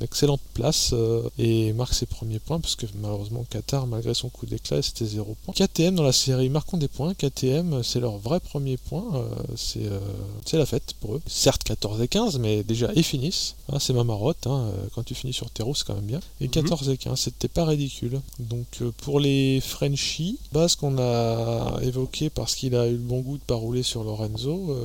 [0.00, 0.94] excellente place
[1.38, 5.36] et marque ses premiers points, parce que malheureusement, Qatar, malgré son coup d'éclat, c'était 0
[5.44, 5.54] points.
[5.54, 7.12] KTM dans la série, marquons des points.
[7.14, 9.24] KTM, c'est leur vrai premier point.
[9.56, 11.22] c'est la fête pour eux.
[11.26, 13.56] Certes, 14 et 15, mais déjà, ils finissent.
[13.72, 14.46] Hein, c'est ma marotte.
[14.46, 16.20] Hein, quand tu finis sur terreau, c'est quand même bien.
[16.40, 16.94] Et 14 mhm.
[16.94, 18.20] et 15, c'était pas ridicule.
[18.38, 23.38] Donc pour les Frenchies, base qu'on a évoqué parce qu'il a eu le bon goût
[23.38, 24.76] de pas rouler sur Lorenzo.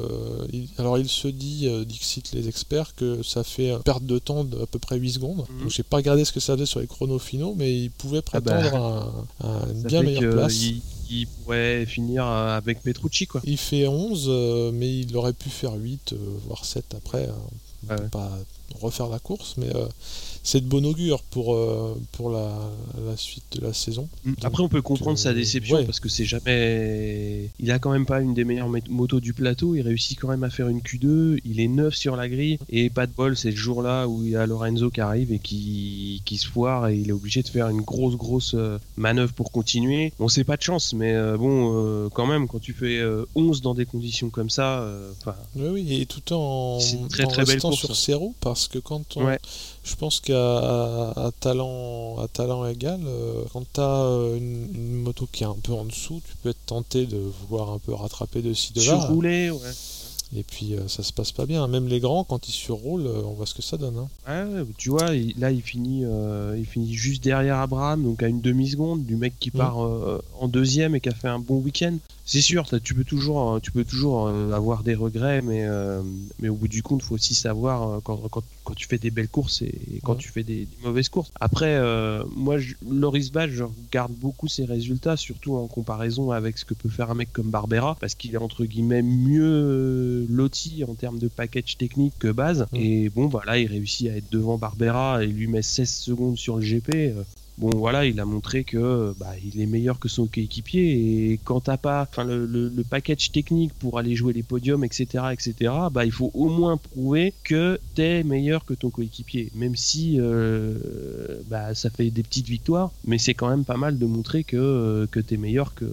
[0.78, 4.66] alors il se dit, dixit les experts, que ça fait une perte de temps d'à
[4.66, 5.46] peu près 8 secondes.
[5.50, 5.62] Mhm.
[5.62, 8.22] Donc j'ai pas regardé ce que ça faisait sur les chronos finaux, mais il pouvait
[8.34, 10.62] ah bah, prétendre à, une bien meilleure place.
[11.10, 13.42] Il, pourrait finir avec Petrucci quoi.
[13.46, 16.16] Il fait 11, mais il aurait pu faire 8,
[16.48, 17.30] voire 7 après.
[17.30, 17.96] Hein.
[18.12, 18.32] Pas
[18.82, 19.70] refaire la course, mais
[20.46, 22.54] c'est de bon augure pour, euh, pour la,
[23.04, 24.08] la, suite de la saison.
[24.24, 24.34] Mm.
[24.44, 27.50] Après, on peut comprendre sa euh, déception parce que c'est jamais.
[27.60, 29.74] Il a quand même pas une des meilleures motos du plateau.
[29.74, 31.40] Il réussit quand même à faire une Q2.
[31.46, 33.36] Il est neuf sur la grille et pas de bol.
[33.36, 36.90] C'est le jour-là où il y a Lorenzo qui arrive et qui, qui se foire
[36.90, 40.14] et il est obligé de faire une grosse, grosse euh, manœuvre pour continuer.
[40.20, 43.02] Bon, c'est pas de chance, mais bon, quand même, quand tu fais
[43.34, 44.88] 11 dans des conditions comme ça.
[45.56, 46.78] oui, oui, et tout en,
[47.10, 49.36] très, très restant belle sur ses roues parce que quand on.
[49.86, 50.20] Je pense
[51.40, 55.74] talent, à talent égal, euh, quand tu as euh, une, moto qui est un peu
[55.74, 59.00] en dessous, tu peux être tenté de vouloir un peu rattraper de ci, de là.
[59.00, 59.72] Surrouler, ouais.
[60.36, 61.68] Et puis euh, ça se passe pas bien.
[61.68, 63.98] Même les grands, quand ils surroulent, on voit ce que ça donne.
[64.28, 64.48] Hein.
[64.48, 66.04] Ouais, tu vois, là il finit,
[66.58, 69.58] il finit juste derrière Abraham, donc à une demi-seconde du mec qui mmh.
[69.58, 71.98] part en deuxième et qui a fait un bon week-end
[72.28, 76.02] c'est sûr, tu peux toujours, euh, tu peux toujours euh, avoir des regrets, mais, euh,
[76.40, 79.12] mais au bout du compte, il faut aussi savoir quand, quand, quand, tu fais des
[79.12, 81.32] belles courses et quand tu fais des, mauvaises courses.
[81.40, 81.80] Après,
[82.36, 86.74] moi, je, Loris Bach, je regarde beaucoup ses résultats, surtout en comparaison avec ce que
[86.74, 91.20] peut faire un mec comme Barbera, parce qu'il est entre guillemets mieux loti en termes
[91.20, 92.66] de package technique que base.
[92.74, 96.38] Et bon, bah là, il réussit à être devant Barbera et lui met 16 secondes
[96.38, 97.14] sur le GP
[97.58, 101.62] bon voilà, il a montré que bah, il est meilleur que son coéquipier et quand
[101.62, 106.12] t'as pas, le, le, package technique pour aller jouer les podiums, etc., etc., bah il
[106.12, 110.78] faut au moins prouver que t'es meilleur que ton coéquipier, même si euh,
[111.48, 115.08] bah, ça fait des petites victoires, mais c'est quand même pas mal de montrer que
[115.12, 115.86] que t'es meilleur que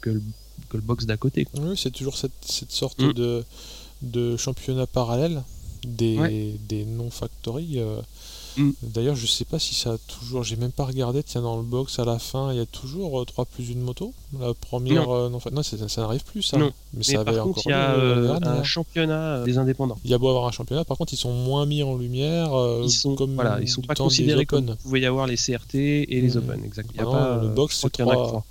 [0.00, 0.22] que le,
[0.68, 1.46] que le box d'à côté.
[1.54, 3.12] Oui, c'est toujours cette, cette sorte mm.
[3.12, 3.44] de
[4.02, 5.42] de championnat parallèle
[5.86, 7.78] des, des non-factory.
[7.78, 8.00] Euh,
[8.56, 8.70] Mm.
[8.82, 10.42] D'ailleurs, je sais pas si ça a toujours.
[10.42, 11.22] J'ai même pas regardé.
[11.22, 13.80] Tiens, dans le box à la fin, il y a toujours 3 euh, plus une
[13.80, 14.12] moto?
[14.38, 15.06] La première.
[15.06, 16.56] Non, euh, non, ça, n'arrive plus, ça.
[16.56, 16.72] Non.
[16.94, 19.98] Mais, ça par contre, il y a euh, un championnat des indépendants.
[20.04, 20.84] Il y a beau avoir un championnat.
[20.84, 22.50] Par contre, ils sont moins mis en lumière.
[22.82, 24.68] ils sont comme voilà, ils sont pas considérés comme.
[24.68, 26.38] Il pouvait y avoir les CRT et les mm.
[26.38, 26.64] Open.
[26.64, 27.14] Exactement.
[27.14, 28.44] Ah le box, c'est 3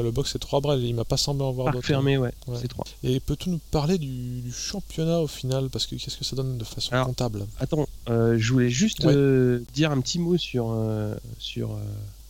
[0.00, 1.86] le box c'est 3 brels, il m'a pas semblé en voir d'autres.
[1.86, 2.84] fermé, ouais, c'est 3.
[3.02, 6.64] Et peux-tu nous parler du, championnat au final Parce que qu'est-ce que ça donne de
[6.64, 11.78] façon comptable Attends, euh, je voulais juste euh, dire un petit mot sur, euh, sur,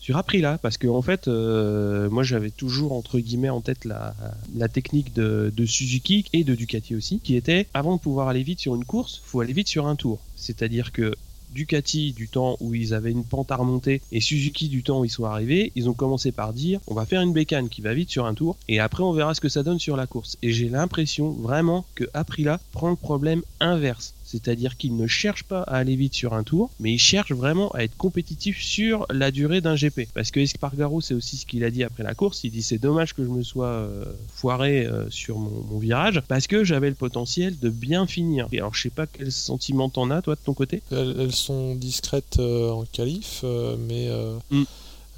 [0.01, 4.15] sur Aprila, parce que en fait, moi j'avais toujours entre guillemets en tête la,
[4.57, 8.43] la technique de, de Suzuki et de Ducati aussi, qui était avant de pouvoir aller
[8.43, 10.19] vite sur une course, faut aller vite sur un tour.
[10.37, 11.15] C'est-à-dire que
[11.53, 15.05] Ducati du temps où ils avaient une pente à remonter et Suzuki du temps où
[15.05, 17.95] ils sont arrivés, ils ont commencé par dire on va faire une bécane qui va
[17.95, 20.37] vite sur un tour et après on verra ce que ça donne sur la course.
[20.43, 24.15] Et j'ai l'impression vraiment que Aprila prend le problème inverse.
[24.33, 27.71] C'est-à-dire qu'il ne cherche pas à aller vite sur un tour, mais il cherche vraiment
[27.73, 30.09] à être compétitif sur la durée d'un GP.
[30.15, 32.43] Parce que Espargaro, c'est aussi ce qu'il a dit après la course.
[32.45, 36.47] Il dit c'est dommage que je me sois euh, foiré euh, sur mon, virage parce
[36.47, 38.49] que j'avais le potentiel de bien finir.
[38.53, 40.83] Et alors je sais pas quel sentiment t'en as toi de ton côté?
[40.91, 43.45] Elles, sont discrètes euh, en qualif,
[43.89, 44.09] mais
[44.51, 44.65] mm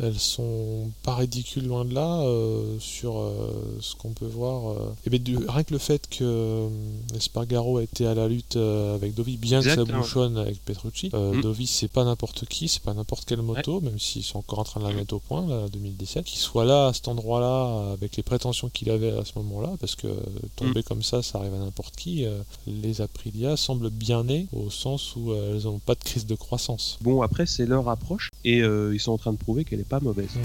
[0.00, 4.72] elles sont pas ridicules loin de là euh, sur euh, ce qu'on peut voir.
[4.72, 4.94] Euh.
[5.06, 6.68] Et bien, rien que le fait que
[7.14, 11.40] Espargaro a été à la lutte avec Dovi, bien que ça bouchonne avec Petrucci, mm.
[11.40, 14.64] Dovi c'est pas n'importe qui, c'est pas n'importe quelle moto, même s'ils sont encore en
[14.64, 16.24] train de la mettre au point, là, 2017.
[16.24, 19.94] Qu'il soit là à cet endroit-là avec les prétentions qu'il avait à ce moment-là, parce
[19.94, 20.08] que
[20.56, 20.84] tomber mm.
[20.84, 22.26] comme ça, ça arrive à n'importe qui.
[22.66, 26.98] les Aprilia semblent bien nés au sens où elles n'ont pas de crise de croissance.
[27.00, 30.00] Bon, après, c'est leur approche et ils sont en train de prouver qu'elle est pas
[30.00, 30.38] mauvaise.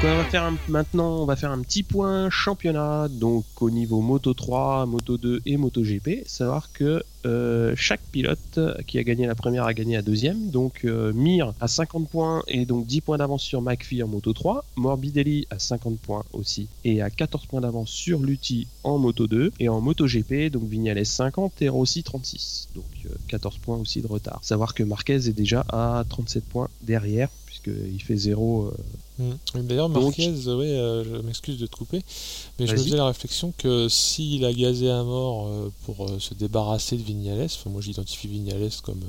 [0.00, 4.00] Donc on va faire maintenant on va faire un petit point championnat donc au niveau
[4.00, 6.22] Moto 3, Moto 2 et Moto GP.
[6.24, 10.50] Savoir que euh, chaque pilote qui a gagné la première a gagné la deuxième.
[10.50, 14.32] Donc euh, Mir a 50 points et donc 10 points d'avance sur McPhee en Moto
[14.32, 14.64] 3.
[14.76, 19.52] Morbidelli a 50 points aussi et a 14 points d'avance sur Lutti en Moto 2
[19.58, 22.68] et en Moto GP donc Vignales 50 et Rossi 36.
[22.76, 22.84] Donc
[23.26, 24.38] 14 euh, points aussi de retard.
[24.42, 28.72] Savoir que Marquez est déjà à 37 points derrière puisqu'il fait 0
[29.18, 29.32] Mm.
[29.62, 32.02] D'ailleurs, Marquez, euh, je m'excuse de te couper,
[32.58, 36.18] mais je me faisais la réflexion que s'il a gazé à mort euh, pour euh,
[36.20, 39.00] se débarrasser de Vignales, moi j'identifie Vignales comme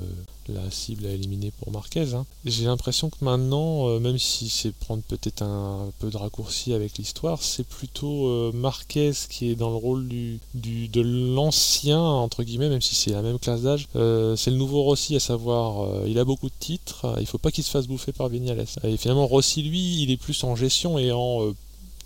[0.48, 5.02] la cible à éliminer pour Marquez, hein, j'ai l'impression que maintenant, même si c'est prendre
[5.02, 10.08] peut-être un, peu de raccourci avec l'histoire, c'est plutôt Marquez qui est dans le rôle
[10.08, 13.86] du, de l'ancien, entre guillemets, même si c'est la même classe d'âge.
[13.94, 17.62] c'est le nouveau Rossi, à savoir, il a beaucoup de titres, il faut pas qu'il
[17.62, 18.64] se fasse bouffer par Vignales.
[18.82, 21.54] Et finalement, Rossi, lui, il est plus en gestion et en euh,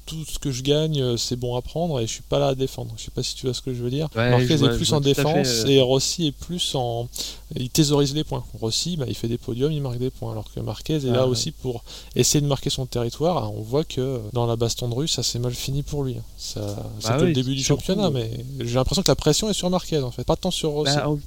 [0.07, 2.49] tout ce que je gagne, euh, c'est bon à prendre et je suis pas là
[2.49, 2.93] à défendre.
[2.97, 4.09] Je sais pas si tu vois ce que je veux dire.
[4.15, 7.09] Marquez est plus en défense et Rossi est plus en.
[7.57, 8.45] Il thésaurise les points.
[8.61, 10.33] Rossi, bah, il fait des podiums, il marque des points.
[10.33, 11.85] Alors que Marquez est là ah, aussi pour
[12.17, 13.53] essayer de marquer son territoire.
[13.53, 16.17] On voit que dans la baston de rue, ça s'est mal fini pour lui.
[16.37, 18.31] Ça, bah le début du championnat, mais
[18.61, 20.97] j'ai l'impression que la pression est sur Marquez en fait, pas tant sur Rossi.
[20.97, 21.19] Bah, oh,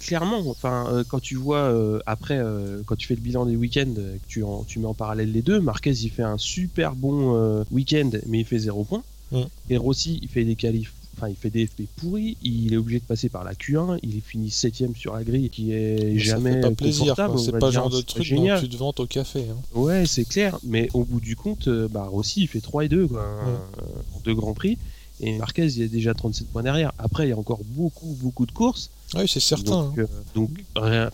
[0.00, 2.40] clairement, enfin, euh, quand tu vois euh, après,
[2.84, 5.60] quand tu fais le bilan des week-ends, que tu, tu mets en parallèle les deux,
[5.60, 9.02] Marquez il fait un super bon week-end mais il fait 0 points.
[9.32, 9.42] Mm.
[9.70, 13.00] Et Rossi, il fait des qualifs enfin il fait des FP pourris, il est obligé
[13.00, 16.60] de passer par la Q1, il est fini 7ème sur la grille qui est jamais
[16.60, 18.60] pas plaisir, c'est pas le genre de truc génial.
[18.60, 19.44] tu te ventes au café.
[19.50, 19.56] Hein.
[19.74, 22.88] Ouais, c'est clair, mais au bout du compte, euh, bah, Rossi il fait 3 et
[22.88, 24.22] 2 quoi, mm.
[24.24, 24.78] deux grands prix.
[25.20, 26.92] Et Marquez, il est déjà 37 points derrière.
[26.98, 28.90] Après, il y a encore beaucoup, beaucoup de courses.
[29.14, 29.84] Oui, c'est certain.
[29.84, 30.02] Donc, hein.
[30.02, 31.10] euh, donc rien,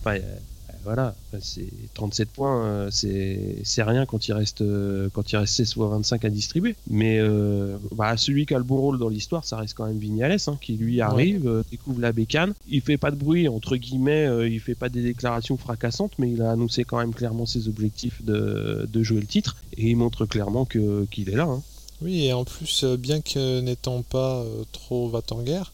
[0.85, 5.75] voilà, c'est 37 points, euh, c'est rien quand il reste euh, quand il reste 16
[5.75, 6.75] fois 25 à distribuer.
[6.91, 9.99] Mais euh, bah, celui qui a le bon rôle dans l'histoire, ça reste quand même
[9.99, 12.55] Vignales, hein, qui lui arrive, découvre la bécane.
[12.69, 16.43] Il fait pas de bruit entre guillemets, il fait pas des déclarations fracassantes, mais il
[16.43, 20.65] a annoncé quand même clairement ses objectifs de, jouer le titre et il montre clairement
[20.65, 21.45] que qu'il est là.
[21.45, 21.63] Hein.
[22.03, 25.73] Oui, et en plus, bien que n'étant pas trop va en guerre,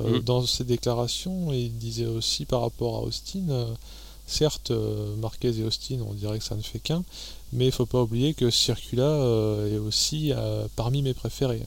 [0.00, 0.18] mm.
[0.20, 3.76] dans ses déclarations, il disait aussi par rapport à Austin
[4.30, 7.02] Certes, euh, Marquez et Austin, on dirait que ça ne fait qu'un,
[7.52, 11.62] mais il faut pas oublier que Circula euh, est aussi euh, parmi mes préférés.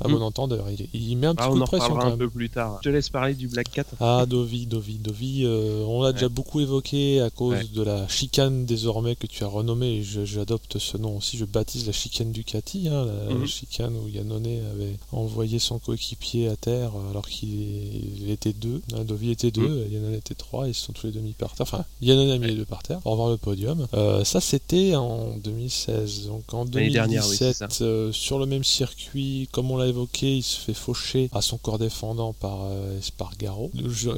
[0.00, 0.22] À bon hmm.
[0.22, 0.66] entendeur.
[0.70, 2.14] Il, il, met un petit ah, coup de pression quand même.
[2.14, 2.78] un peu plus tard.
[2.82, 3.84] Je te laisse parler du Black Cat.
[4.00, 5.42] Ah, Dovi, Dovi, Dovi.
[5.44, 9.48] Euh, on l'a déjà beaucoup évoqué à cause de la chicane désormais que tu as
[9.48, 10.02] renommée.
[10.02, 11.36] J'adopte ce nom aussi.
[11.36, 13.46] Je baptise la chicane Ducati, hein, la, mhm.
[13.46, 18.82] chicane où Yannone avait envoyé son coéquipier à terre alors qu'il était deux.
[18.94, 19.92] Hein, Dovi était deux, mmh.
[19.92, 20.68] Yannone était trois.
[20.68, 21.62] Ils sont tous les deux mis par terre.
[21.62, 23.86] Enfin, Yannone a mis les deux par terre pour avoir le podium.
[23.94, 26.26] Euh, ça, c'était en 2016.
[26.26, 30.74] Donc en 2017, euh, sur le même circuit, comme on l'a évoqué, il se fait
[30.74, 33.70] faucher à son corps défendant par euh, Espargaro.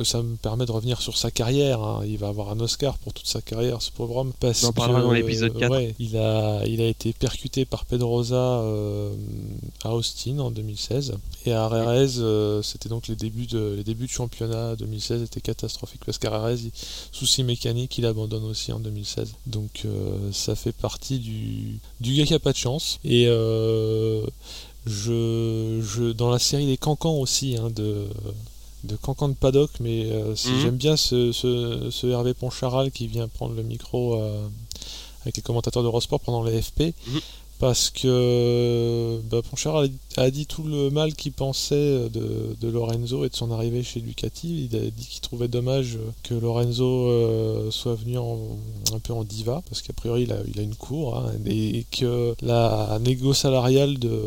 [0.04, 1.82] ça me permet de revenir sur sa carrière.
[1.82, 2.02] Hein.
[2.06, 4.32] Il va avoir un Oscar pour toute sa carrière, ce pauvre homme.
[4.40, 5.94] Parce On en parlera dans l'épisode 4.
[5.98, 9.12] il, a, il a été percuté par Pedrosa euh,
[9.84, 11.14] à Austin en 2016.
[11.46, 15.40] Et à Rerez, euh, c'était donc les débuts, de, les débuts de championnat 2016 étaient
[15.40, 16.58] catastrophiques parce qu'à Rerez,
[17.12, 19.34] souci mécanique, il abandonne aussi en 2016.
[19.46, 19.86] Donc
[20.32, 22.98] ça fait partie du, du gars qui a pas de chance.
[23.04, 23.26] Et
[24.86, 28.06] je, je, dans la série des cancans aussi, hein, de,
[28.84, 30.60] de cancan de paddock, mais euh, mhm.
[30.60, 34.46] j'aime bien ce, ce, Hervé Poncharal qui vient prendre le micro euh,
[35.22, 36.94] avec les commentateurs de Eurosport pendant les FP.
[37.06, 37.20] Mhm.
[37.58, 43.34] Parce que bah, Poncharal a dit tout le mal qu'il pensait de, Lorenzo et de
[43.34, 44.68] son arrivée chez Ducati.
[44.70, 49.62] Il a dit qu'il trouvait dommage que Lorenzo euh, soit venu un peu en diva,
[49.68, 53.98] parce qu'a priori il a, il a, une cour, hein, et, que la négo salariale
[53.98, 54.20] de,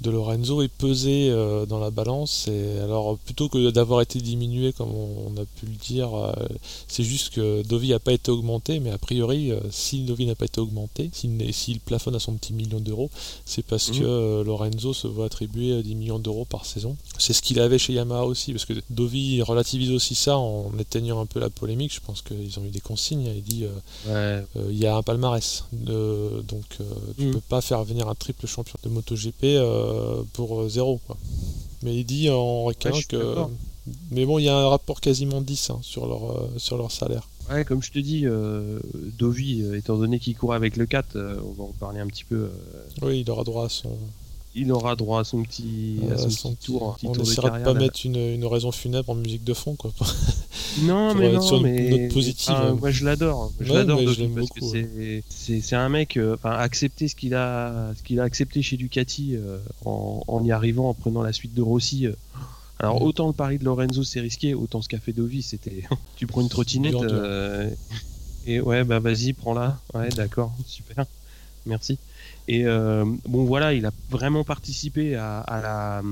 [0.00, 2.48] de Lorenzo est pesée euh, dans la balance.
[2.48, 6.32] Et alors plutôt que d'avoir été diminué, comme on, a pu le dire, euh,
[6.88, 10.44] c'est juste que Dovi n'a pas été augmenté, mais a priori, si Dovi n'a pas
[10.44, 13.10] été augmenté, s'il plafonne à son petit million d'euros,
[13.44, 14.00] c'est parce mmh.
[14.00, 16.96] que Lorenzo se va attribuer 10 millions d'euros par saison.
[17.18, 21.20] C'est ce qu'il avait chez Yamaha aussi, parce que Dovi relativise aussi ça en éteignant
[21.20, 21.94] un peu la polémique.
[21.94, 23.30] Je pense qu'ils ont eu des consignes.
[23.34, 26.84] Il dit euh, euh, il y a un palmarès, donc euh,
[27.16, 27.32] tu mm.
[27.32, 31.00] peux pas faire venir un triple champion de MotoGP pour zéro.
[31.82, 33.36] Mais il dit en requin que.
[34.12, 37.28] Mais bon, il y a un rapport quasiment 10 hein, sur, leur, sur leur salaire.
[37.52, 38.26] Ouais, comme je te dis,
[39.18, 42.50] Dovi, étant donné qu'il court avec le 4, on va en parler un petit peu.
[43.02, 43.96] Oui, il aura droit à son,
[44.54, 45.98] il aura droit à son petit,
[46.62, 46.98] tour.
[47.04, 49.92] on essaiera de, pas mettre une, raison funèbre en musique de fond, quoi.
[50.82, 52.54] non, mais non, mais positive.
[52.54, 52.76] Hein.
[52.78, 53.50] moi, je l'adore.
[53.60, 56.16] Je l'adore parce que c'est un mec.
[56.16, 60.52] Euh, enfin, accepter ce qu'il a, ce qu'il a accepté chez Ducati euh, en, y
[60.52, 62.08] arrivant, en prenant la suite de Rossi.
[62.82, 62.86] Euh.
[62.86, 65.84] alors autant le pari de Lorenzo c'est risqué, autant ce qu'a fait Dovi c'était
[66.16, 66.94] tu prends une trottinette
[68.46, 69.80] et ouais bah vas-y prends-la.
[69.94, 71.06] Ouais d'accord super
[71.66, 71.98] merci.
[72.48, 76.02] Et euh, bon voilà, il a vraiment participé à, la,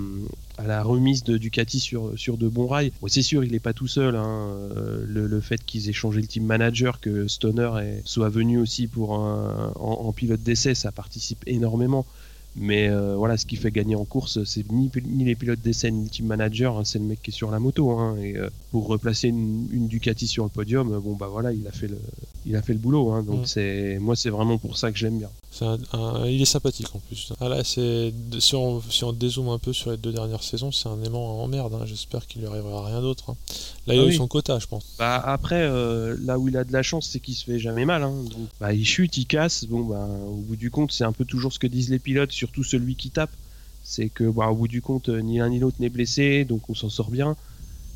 [0.58, 2.92] à la, remise de Ducati sur, sur de bons rails.
[3.08, 4.14] c'est sûr, il n'est pas tout seul.
[4.14, 4.48] Hein.
[4.76, 7.70] Euh, le, fait qu'ils aient changé le team manager, que Stoner
[8.04, 12.06] soit venu aussi pour en, pilote d'essai, ça participe énormément.
[12.56, 14.90] Mais euh, voilà, ce qui fait gagner en course, c'est ni,
[15.24, 17.60] les pilotes d'essai ni le team manager, hein, c'est le mec qui est sur la
[17.60, 17.90] moto.
[17.90, 18.16] Hein.
[18.18, 18.34] et
[18.70, 21.98] pour replacer une, Ducati sur le podium, bon bah voilà, il a fait le,
[22.50, 23.12] il a fait le boulot.
[23.12, 23.46] Hein, donc Mm.
[23.46, 25.30] c'est moi, c'est vraiment pour ça que je l'aime bien.
[25.52, 27.32] C'est un- un- il est sympathique en plus.
[27.40, 30.70] Ah là, c'est si on, si on dézoome un peu sur les deux dernières saisons,
[30.72, 31.72] c'est un aimant en merde.
[31.74, 31.84] hein.
[31.86, 33.30] J'espère qu'il lui arrivera rien d'autre.
[33.30, 33.36] hein.
[33.86, 34.84] Là, il Ah a eu son quota, je pense.
[34.98, 37.84] Bah après, euh, là où il a de la chance, c'est qu'il se fait jamais
[37.84, 38.02] mal.
[38.02, 38.12] Hein.
[38.30, 39.64] Donc, bah, il chute, il casse.
[39.64, 42.32] Bon, bah, au bout du compte, c'est un peu toujours ce que disent les pilotes,
[42.32, 43.30] surtout celui qui tape.
[43.82, 46.68] C'est que, bah, au bout du compte, euh, ni l'un ni l'autre n'est blessé, donc
[46.68, 47.34] on s'en sort bien.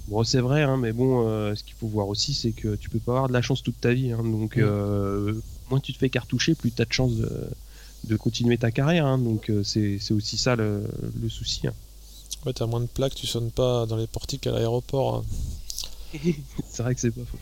[0.09, 2.91] Bon, c'est vrai, hein, mais bon, euh, ce qu'il faut voir aussi, c'est que tu
[2.91, 4.13] peux pas avoir de la chance toute ta vie.
[4.13, 4.23] Hein.
[4.23, 4.61] donc, Mm.
[4.63, 5.33] euh,
[5.71, 7.31] moins tu te fais cartoucher, plus tu as de chance de,
[8.05, 9.07] de continuer ta carrière.
[9.07, 9.19] Hein.
[9.19, 10.85] donc, euh, c'est aussi ça le,
[11.23, 11.67] le souci.
[11.67, 11.73] hein.
[12.45, 15.25] Ouais, t'as moins de plaques, tu sonnes pas dans les portiques à l'aéroport.
[16.69, 17.39] c'est vrai que c'est pas faux.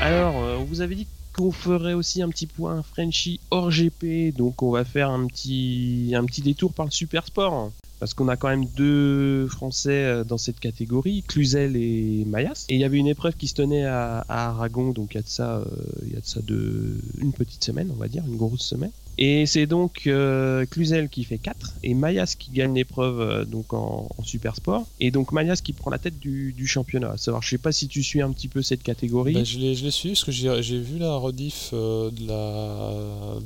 [0.00, 4.62] Alors, on vous avait dit qu'on ferait aussi un petit point Frenchy hors GP, donc
[4.62, 7.72] on va faire un petit, détour par le super sport.
[8.00, 12.66] Parce qu'on a quand même deux Français euh, dans cette catégorie, Cluzel et Mayas.
[12.68, 15.20] Et il y avait une épreuve qui se tenait à, à Aragon, donc il y
[15.20, 15.64] a de ça, euh,
[16.02, 18.90] il y a de ça de, une petite semaine, on va dire, une grosse semaine.
[19.16, 23.72] Et c'est donc euh, Cluzel qui fait 4 et Mayas qui gagne l'épreuve euh, donc
[23.72, 24.86] en, en super sport.
[24.98, 27.10] Et donc Mayas qui prend la tête du, du championnat.
[27.12, 29.34] À savoir, je sais pas si tu suis un petit peu cette catégorie.
[29.34, 33.36] Bah, je l'ai suivi parce que j'ai vu la rediff euh, de la...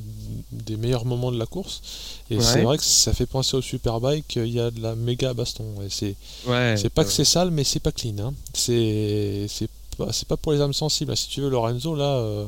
[0.52, 1.82] des meilleurs moments de la course.
[2.30, 2.42] Et Ouais.
[2.42, 5.64] c'est vrai que ça fait penser au Superbike, il y a de la méga baston.
[5.84, 6.14] Et c'est
[6.46, 6.76] ouais.
[6.94, 8.18] pas que c'est sale, mais c'est pas clean.
[8.18, 8.34] Hein.
[8.54, 9.48] C'est
[9.96, 11.16] pas, pas pour les âmes sensibles.
[11.16, 12.46] Si tu veux, Lorenzo, là, euh,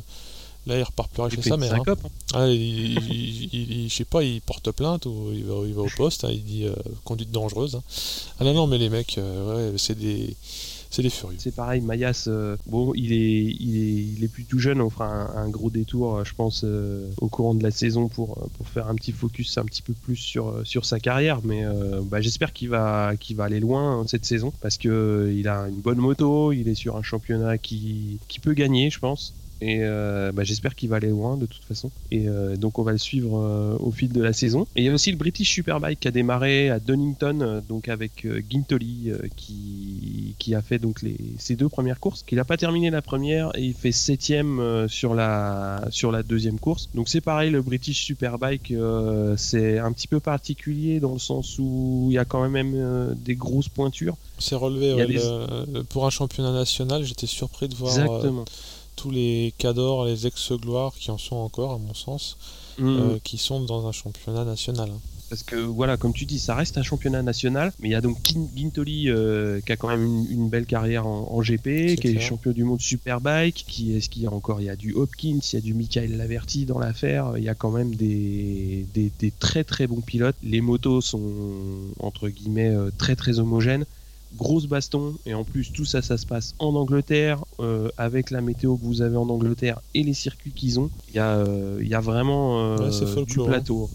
[0.67, 1.75] là il repart pleurer chez sa mère.
[1.75, 1.83] hein.
[2.05, 2.09] hein.
[2.35, 5.75] Ah, il, il- il- il- je sais pas, il porte plainte ou il va, il
[5.75, 7.75] va au poste, hein, il dit euh, conduite dangereuse.
[7.77, 7.83] hein.
[8.39, 10.35] Ah non, non, mais les mecs, euh, ouais, c'est des,
[10.91, 11.37] c'est des furieux.
[11.41, 14.81] C'est pareil, Mayas, euh, bon, il est, il est, il est plus tout jeune.
[14.81, 18.09] On fera un, un gros détour, euh, je pense, euh, au courant de la saison
[18.09, 21.41] pour, pour faire un petit focus un petit peu plus sur, sur sa carrière.
[21.45, 25.33] Mais euh, bah, j'espère qu'il va, qu'il va aller loin cette saison parce que euh,
[25.33, 28.99] il a une bonne moto, il est sur un championnat qui, qui peut gagner, je
[28.99, 29.33] pense.
[29.63, 31.91] Et euh, bah, j'espère qu'il va aller loin de toute façon.
[32.11, 34.67] Et euh, donc on va le suivre euh, au fil de la saison.
[34.77, 38.27] Et il y a aussi le British Superbike qui a démarré à Donington, donc avec
[38.51, 42.23] Gintoli qui, qui a fait donc les, ses deux premières courses.
[42.23, 46.59] Qu'il n'a pas terminé la première et il fait septième sur la sur la deuxième
[46.59, 46.89] course.
[46.95, 48.73] Donc c'est pareil, le British Superbike
[49.37, 53.35] c'est un petit peu particulier dans le sens où il y a quand même des
[53.35, 54.17] grosses pointures.
[54.39, 57.05] C'est relevé ouais, des- le- pour un championnat national.
[57.05, 58.45] J'étais surpris de voir Exactement.
[59.01, 62.37] Tous les cadors, les ex-gloires qui en sont encore, à mon sens,
[62.79, 62.87] Mm.
[62.89, 64.89] euh, qui sont dans un championnat national.
[65.29, 68.01] Parce que voilà, comme tu dis, ça reste un championnat national, mais il y a
[68.01, 71.97] donc Gin- Gintoli euh, qui a quand même une, une belle carrière en, en GP,
[72.01, 74.61] qui est champion du monde Superbike, qui est ce qu'il y a encore?
[74.61, 77.49] Il y a du Hopkins, il y a du Michael Laverty dans l'affaire, il y
[77.49, 80.37] a quand même des, des, des très très bons pilotes.
[80.43, 81.21] Les motos sont
[82.01, 83.85] entre guillemets euh, très très homogènes.
[84.37, 88.41] Grosse baston et en plus tout ça ça se passe en Angleterre euh, avec la
[88.41, 91.78] météo que vous avez en Angleterre et les circuits qu'ils ont il y a euh,
[91.83, 93.91] il y a vraiment euh, Ouais, du folklore, plateau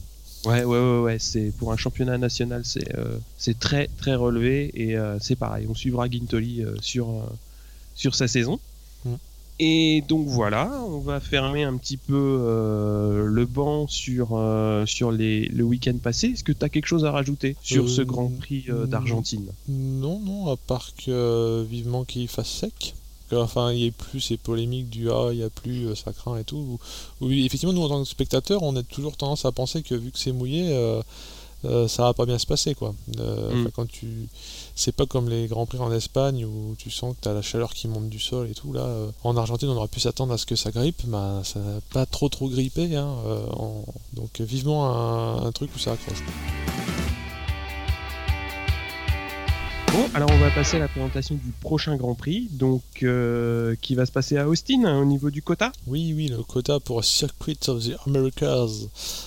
[0.45, 1.17] Ouais, ouais, ouais, ouais.
[1.19, 5.65] C'est pour un championnat national, c'est euh, c'est très, très relevé et euh, c'est pareil.
[5.67, 7.07] On suivra Gintoli euh, sur
[7.95, 8.59] sur sa saison.
[9.57, 15.13] Et donc voilà, on va fermer un petit peu euh, le banc sur euh, sur
[15.13, 16.27] les le week-end passé.
[16.27, 19.47] Est-ce que tu as quelque chose à rajouter sur Euh, ce Grand Prix euh, d'Argentine?
[19.69, 22.95] Non, non, à part que euh, vivement qu'il fasse sec.
[23.29, 25.95] Que, enfin, il n'y ait plus ces polémiques du ah, il n'y a plus, euh,
[25.95, 26.77] ça craint et tout.
[27.21, 30.11] Oui, effectivement, nous en tant que spectateurs, on a toujours tendance à penser que vu
[30.11, 30.69] que c'est mouillé,
[31.63, 32.93] euh, ça va pas bien se passer, quoi.
[33.19, 33.69] Euh, Mm.
[33.75, 34.27] Quand tu,
[34.75, 37.41] c'est pas comme les grands prix en Espagne où tu sens que tu as la
[37.41, 38.73] chaleur qui monte du sol et tout.
[38.73, 41.59] Là, euh, en Argentine, on aurait pu s'attendre à ce que ça grippe, mais ça
[41.59, 42.95] n'a pas trop trop grippé.
[42.95, 43.07] Hein,
[43.57, 44.85] en- Donc, vivement
[45.41, 46.23] un, un truc où ça accroche.
[49.95, 53.95] Bon, alors on va passer à la présentation du prochain Grand Prix, donc euh, qui
[53.95, 55.71] va se passer à Austin hein, au niveau du quota.
[55.87, 58.67] Oui, oui, le quota pour Circuit of the Americas.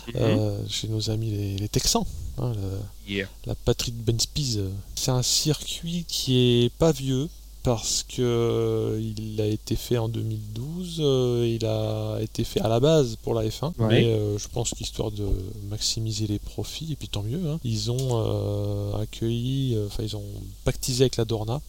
[0.09, 0.15] Mhm.
[0.17, 2.05] Euh, chez nos amis les, les Texans,
[2.37, 3.27] hein, le- Yeah.
[3.47, 4.61] la patrie de Ben Spies.
[4.95, 7.29] C'est un circuit qui est pas vieux
[7.63, 12.69] parce que euh, il a été fait en 2012, euh, il a été fait à
[12.69, 13.89] la base pour la F1, Ouais.
[13.89, 15.27] mais euh, je pense qu'histoire de
[15.69, 20.25] maximiser les profits, et puis tant mieux, hein, ils ont euh, accueilli, enfin ils ont
[20.65, 21.61] pactisé avec la Dorna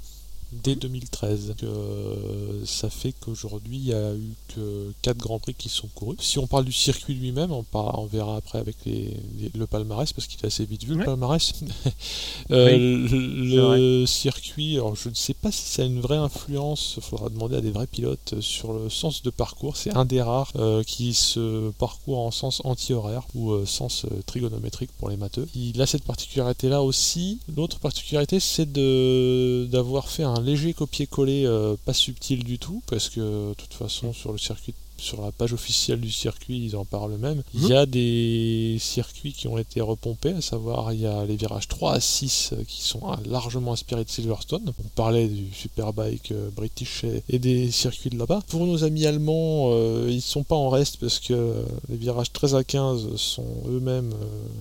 [0.52, 1.48] dès 2013.
[1.48, 5.88] Donc, euh, ça fait qu'aujourd'hui, il n'y a eu que 4 grands prix qui sont
[5.94, 6.18] courus.
[6.20, 7.66] Si on parle du circuit lui-même, on,
[8.06, 11.00] verra après avec les- les- le palmarès, parce qu'il est assez vite vu Ouais.
[11.00, 11.54] le palmarès.
[12.52, 13.08] Euh, Oui,
[13.52, 17.30] le circuit, alors je ne sais pas si ça a une vraie influence, il faudra
[17.30, 19.78] demander à des vrais pilotes euh, sur le sens de parcours.
[19.78, 25.10] C'est un des rares euh, qui se parcourt en sens anti-horaire ou sens trigonométrique pour
[25.10, 25.48] les matheux.
[25.56, 27.40] Il a cette particularité-là aussi.
[27.56, 28.72] L'autre particularité, c'est
[29.70, 31.48] d'avoir fait un léger copier-coller
[31.86, 35.54] pas subtil du tout, parce que de toute façon sur le circuit sur la page
[35.54, 37.44] officielle du circuit, ils en parlent même.
[37.54, 37.78] Il y mhm.
[37.78, 41.94] a des circuits qui ont été repompés, à savoir il y a les virages 3
[41.94, 44.72] à 6 euh, qui sont largement inspirés de Silverstone.
[44.84, 48.42] On parlait du Superbike euh, British et des circuits de là-bas.
[48.48, 52.56] Pour nos amis allemands, euh, ils sont pas en reste parce que les virages 13
[52.56, 54.14] à 15 sont eux-mêmes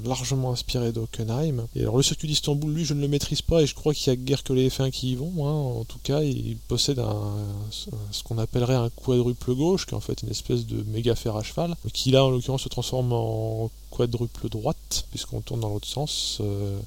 [0.05, 1.67] largement inspirés d'Hockenheim.
[1.77, 4.13] Et alors le circuit d'Istanbul, lui, je ne le maîtrise pas et je crois qu'il
[4.13, 5.47] y a guère que les F1 qui y vont.
[5.47, 5.81] Hein.
[5.81, 7.37] En tout cas, il possède un,
[7.71, 11.37] ce qu'on appellerait un quadruple gauche, qui est en fait une espèce de méga fer
[11.37, 15.89] à cheval, qui là en l'occurrence se transforme en quadruple droite, puisqu'on tourne dans l'autre
[15.89, 16.39] sens.
[16.41, 16.79] Euh,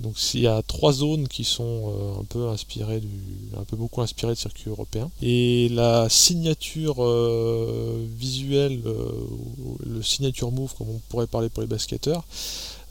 [0.00, 3.08] donc il y a trois zones qui sont euh, un peu inspirées du,
[3.56, 5.10] un peu beaucoup inspirées de circuit européen.
[5.22, 8.82] Et la signature euh, visuelle,
[9.84, 12.24] le signature move comme on pourrait parler pour les basketteurs,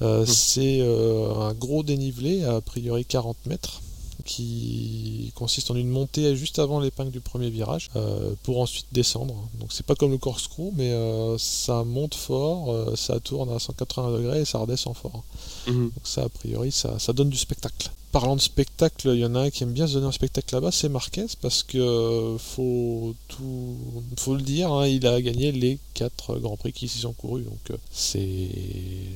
[0.02, 0.26] mmh.
[0.26, 3.82] c'est un gros dénivelé à priori 40 mètres
[4.26, 9.36] qui consiste en une montée juste avant l'épingle du premier virage euh, pour ensuite descendre.
[9.60, 13.60] Donc c'est pas comme le corkscrew, mais euh, ça monte fort, euh, ça tourne à
[13.60, 15.24] 180 degrés et ça redescend fort.
[15.68, 15.92] Mhm.
[15.96, 17.92] Donc ça, a priori, ça, ça, donne du spectacle.
[18.12, 20.54] Parlant de spectacle, il y en a un qui aime bien se donner un spectacle
[20.54, 23.76] là-bas, c'est Marquez, parce que faut tout,
[24.20, 27.44] faut le dire, hein, il a gagné les 4 grands prix qui s'y sont courus,
[27.44, 28.50] donc c'est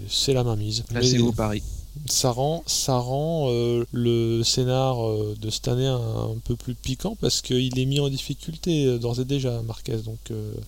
[0.10, 0.84] c'est la mainmise.
[0.92, 1.62] Là, c'est au Paris
[2.06, 7.18] ça rend, ça rend euh, le scénar euh, de cette année un, peu plus piquant
[7.20, 9.98] parce qu'il est mis en difficulté euh, d'ores et déjà Marquez.
[9.98, 10.18] Donc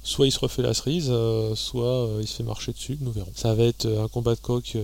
[0.04, 1.12] soit il se refait la cerise,
[1.56, 3.32] soit il se fait marcher dessus, nous verrons.
[3.36, 4.78] Ça va être un combat de coq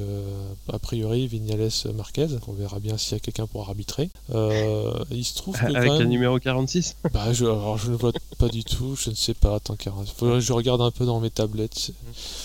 [0.71, 2.27] a priori Vignales Marquez.
[2.47, 4.09] On verra bien s'il y a quelqu'un pour arbitrer.
[4.29, 6.97] il se trouve que avec le numéro 46.
[7.13, 9.55] bah je, alors je ne vois pas du tout, je ne sais pas.
[9.55, 9.77] Attends,
[10.39, 11.91] je regarde un peu dans mes tablettes.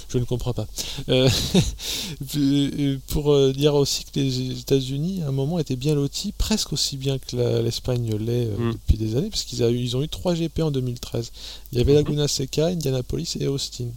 [0.09, 0.67] Je ne comprends pas.
[3.09, 7.19] pour dire aussi que les États-Unis, à un moment, étaient bien lotis, presque aussi bien
[7.19, 8.73] que l'Espagne l'est euh, mm.
[8.73, 11.33] depuis des années, parce qu'ils ils ont eu trois GP en 2013.
[11.73, 11.97] Il y avait mm-hmm.
[11.97, 13.89] Laguna Seca, Indianapolis et Austin.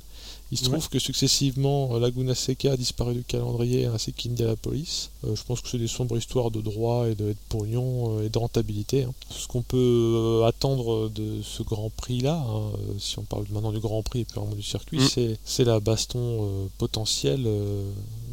[0.51, 5.09] Il se trouve que successivement, Laguna Seca a disparu du calendrier ainsi qu'Indianapolis.
[5.25, 8.25] Euh, je pense que c'est des sombres histoires de droit et de, de pognon euh,
[8.25, 9.03] et de rentabilité.
[9.03, 9.13] Hein.
[9.31, 14.03] Ce qu'on peut attendre de ce Grand Prix-là, hein, si on parle maintenant du Grand
[14.03, 15.37] Prix et puis vraiment du circuit, mm.
[15.43, 17.47] c'est la baston potentielle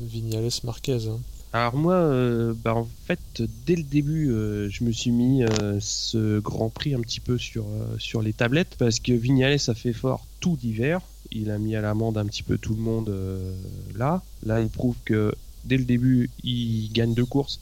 [0.01, 1.07] Vignales-Marquez.
[1.09, 1.21] Hein.
[1.53, 5.79] Alors moi, euh, bah en fait, dès le début, euh, je me suis mis euh,
[5.81, 7.65] ce Grand Prix un petit peu sur,
[8.23, 11.01] les tablettes parce que Vignales a fait fort tout d'hiver.
[11.33, 13.13] Il a mis à l'amende un petit peu tout le monde
[13.97, 14.23] là.
[14.45, 15.35] Là, il prouve que
[15.65, 17.61] dès le début, il gagne deux courses.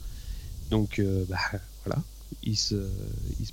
[0.69, 1.37] Donc, bah,
[1.85, 2.01] voilà,
[2.49, 2.75] il se,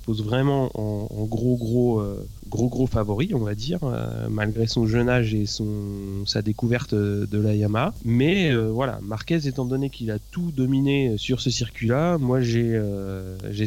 [0.04, 4.86] pose vraiment en, gros gros euh, gros gros favori, on va dire, euh, malgré son
[4.86, 7.94] jeune âge et son sa découverte de la Yamaha.
[8.04, 12.80] Mais euh, voilà, Marquez étant donné qu'il a tout dominé sur ce circuit-là, moi j'ai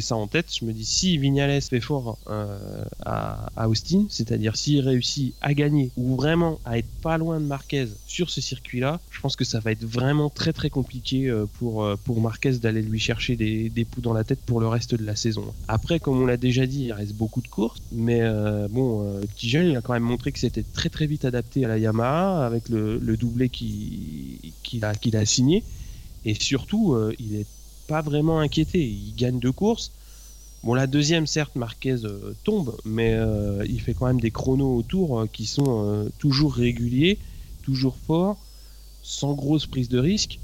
[0.00, 0.46] ça en tête.
[0.58, 5.90] Je me dis si Vignales fait fort à, à, Austin, c'est-à-dire s'il réussit à gagner
[5.96, 9.60] ou vraiment à être pas loin de Marquez sur ce circuit-là, je pense que ça
[9.60, 14.00] va être vraiment très très compliqué pour pour Marquez d'aller lui chercher des, des poux
[14.00, 15.44] dans la tête pour le reste de la saison.
[15.68, 19.20] Après, comme on l'a déjà dit, il reste beaucoup de courses, mais euh, bon, euh,
[19.20, 21.78] petit jeune, il a quand même montré que c'était très très vite adapté à la
[21.78, 25.62] Yamaha avec le, doublé qu'il a, signé.
[26.24, 27.46] Et surtout, euh, il n'est
[27.86, 28.84] pas vraiment inquiété.
[28.84, 29.92] Il gagne deux courses.
[30.64, 31.96] Bon, la deuxième, certes, Marquez
[32.44, 33.16] tombe, mais
[33.66, 37.18] il fait quand même des chronos autour qui sont toujours réguliers,
[37.62, 38.36] toujours forts,
[39.02, 40.39] sans grosse prise de risque.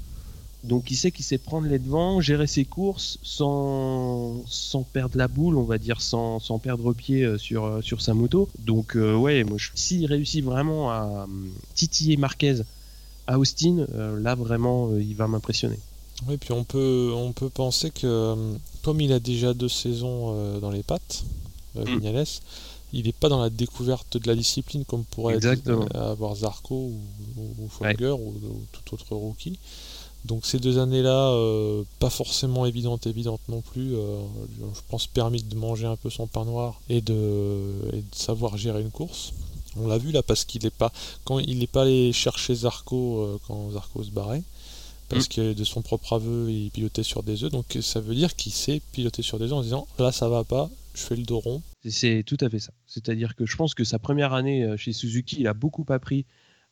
[0.67, 5.27] Donc il sait qu'il sait prendre les devants, gérer ses courses sans, sans perdre la
[5.27, 8.49] boule, on va dire, sans, sans perdre pied euh, sur, euh, sur sa moto.
[8.59, 11.27] Donc euh, ouais, moi, s'il réussit vraiment à
[11.73, 12.57] titiller Marquez
[13.27, 13.85] à Austin,
[14.21, 15.79] là vraiment il va m'impressionner.
[16.27, 18.35] Oui, puis on peut, on peut penser que
[18.83, 21.25] comme il a déjà deux saisons dans les pattes,
[21.75, 21.83] mm.
[21.83, 22.25] Vignales,
[22.93, 25.39] il n'est pas dans la découverte de la discipline comme pourrait
[25.93, 26.99] avoir Zarco ou,
[27.37, 29.59] ou, Folger ou, ou, tout autre rookie.
[30.27, 33.95] Donc ces deux années-là, euh, pas forcément évidentes, évidentes non plus.
[33.95, 34.19] Euh,
[34.75, 37.71] je pense permis de manger un peu son pain noir et de,
[38.11, 39.33] savoir gérer une course.
[39.77, 40.91] On l'a vu là parce qu'il n'est pas
[41.23, 44.41] quand il n'est pas allé chercher Zarco euh, quand Zarco se barrait
[45.07, 45.33] parce mm.
[45.33, 48.51] que de son propre aveu il pilotait sur des œufs donc ça veut dire qu'il
[48.51, 51.39] sait piloter sur des œufs en disant là ça va pas je fais le dos
[51.39, 54.33] rond c'est tout à fait ça c'est à dire que je pense que sa première
[54.33, 56.25] année chez Suzuki il a beaucoup appris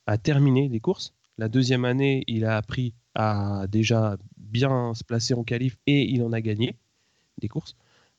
[0.08, 5.34] à terminer les courses la deuxième année il a appris a déjà bien se placer
[5.34, 6.76] en qualif et il en a gagné
[7.40, 7.76] des courses.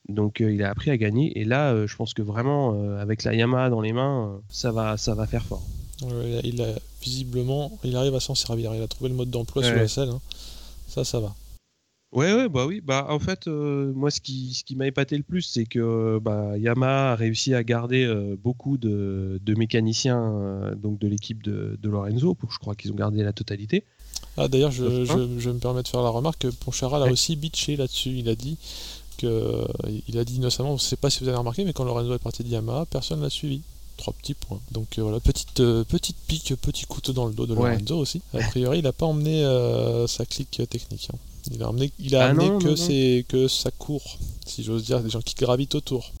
[0.09, 3.01] Donc euh, il a appris à gagner et là euh, je pense que vraiment euh,
[3.01, 5.63] avec la Yamaha dans les mains ça va ça va faire fort.
[6.43, 8.73] il a visiblement il arrive à s'en servir.
[8.73, 10.09] Il a trouvé le mode d'emploi sur la selle.
[10.09, 10.21] Hein.
[10.87, 11.35] Ça ça va.
[12.13, 12.79] Ouais, ouais, bah oui.
[12.79, 16.57] Bah, en fait, moi, ce qui, ce qui m'a épaté le plus, c'est que bah,
[16.57, 18.07] Yamaha a réussi à garder
[18.41, 22.33] beaucoup de, de mécaniciens donc de l'équipe de, de Lorenzo.
[22.33, 23.83] Pour, je crois qu'ils ont gardé la totalité.
[24.37, 25.05] Ah, d'ailleurs, je, un.
[25.05, 27.11] je- je me permets de faire la remarque que Poncharal a Ouais.
[27.11, 28.11] aussi bitché là-dessus.
[28.19, 28.57] Il a dit
[29.17, 29.65] que
[30.07, 32.13] il a dit innocemment, je ne sais pas si vous avez remarqué, mais quand Lorenzo
[32.13, 33.61] est parti de Yamaha, personne l'a suivi.
[33.97, 34.59] Trois petits points.
[34.71, 37.71] Donc euh, voilà, petite, euh, petite pique, petit couteau dans le dos de Ouais.
[37.71, 38.21] Lorenzo aussi.
[38.35, 41.09] A priori, il n'a pas emmené euh, sa clique technique.
[41.11, 41.17] hein.
[41.51, 42.75] Il a, emmené, il a Ah amené non, que, non, non.
[42.75, 44.03] ses- que sa cour,
[44.45, 46.11] si j'ose dire, des gens qui gravitent autour.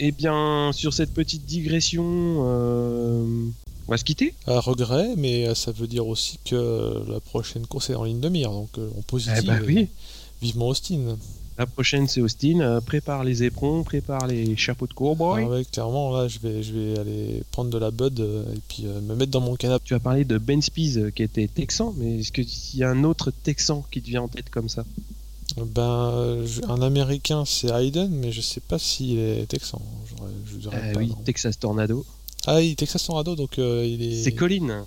[0.00, 3.48] Eh bien, sur cette petite digression, euh,
[3.88, 4.34] on va se quitter?
[4.46, 8.20] À regret, mais euh, ça veut dire aussi que la prochaine course est en ligne
[8.20, 8.50] de mire.
[8.50, 9.40] Donc euh, on positive.
[9.42, 9.88] Eh bah oui.
[10.40, 11.16] Vivement Austin.
[11.58, 12.60] La prochaine, c'est Austin.
[12.60, 15.42] Euh, prépare les éperons, prépare les chapeaux de cowboy.
[15.44, 18.60] Ah ouais, clairement, là, je vais, je vais aller prendre de la bud euh, et
[18.68, 19.82] puis euh, me mettre dans mon canapé.
[19.86, 22.46] Tu as parlé de Ben Spies euh, qui était texan, mais est-ce qu'il
[22.78, 24.84] y a un autre texan qui te vient en tête comme ça?
[25.56, 29.82] Ben, euh, je- un américain, c'est Hayden, mais je sais pas s'il est texan.
[30.10, 31.16] J'aurais- Je dirais Euh, pas, Oui, non.
[31.24, 32.04] Texas Tornado.
[32.48, 34.22] Ah, il Texas Tornado, donc euh, il est.
[34.22, 34.86] C'est Colin.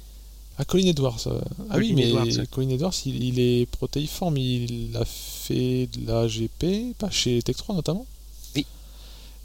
[0.58, 1.20] Ah, Colin Edwards.
[1.28, 1.40] euh.
[1.70, 2.28] Ah oui, mais Edwards.
[2.52, 4.38] Colin Edwards, il, il est protéiforme.
[4.38, 8.06] Il a fait de la GP, pas chez Tech 3 notamment.
[8.56, 8.66] Oui.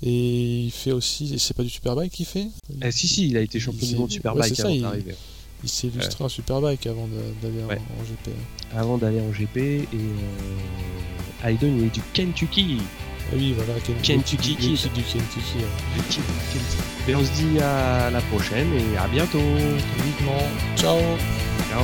[0.02, 1.38] Et il fait aussi.
[1.38, 2.48] C'est pas du Superbike qu'il fait
[2.82, 4.74] Eh, si, si, il a été champion Il du monde Superbike ouais, c'est ça, avant
[4.74, 5.14] il- d'arriver.
[5.64, 7.08] Il s'est illustré en Superbike avant
[7.42, 7.78] d'aller en- Ouais.
[7.98, 8.30] en, GP.
[8.74, 9.56] Avant d'aller en GP.
[9.56, 12.76] Et euh, il est du Kentucky.
[13.28, 14.92] Ah oui, voilà, Ken- Kentucky Kid.
[14.94, 15.58] du Kentucky.
[15.58, 17.10] euh.
[17.10, 19.38] Et on se dit à la prochaine et à bientôt.
[19.38, 20.42] Vivement.
[20.76, 20.98] Ciao
[21.68, 21.82] Ciao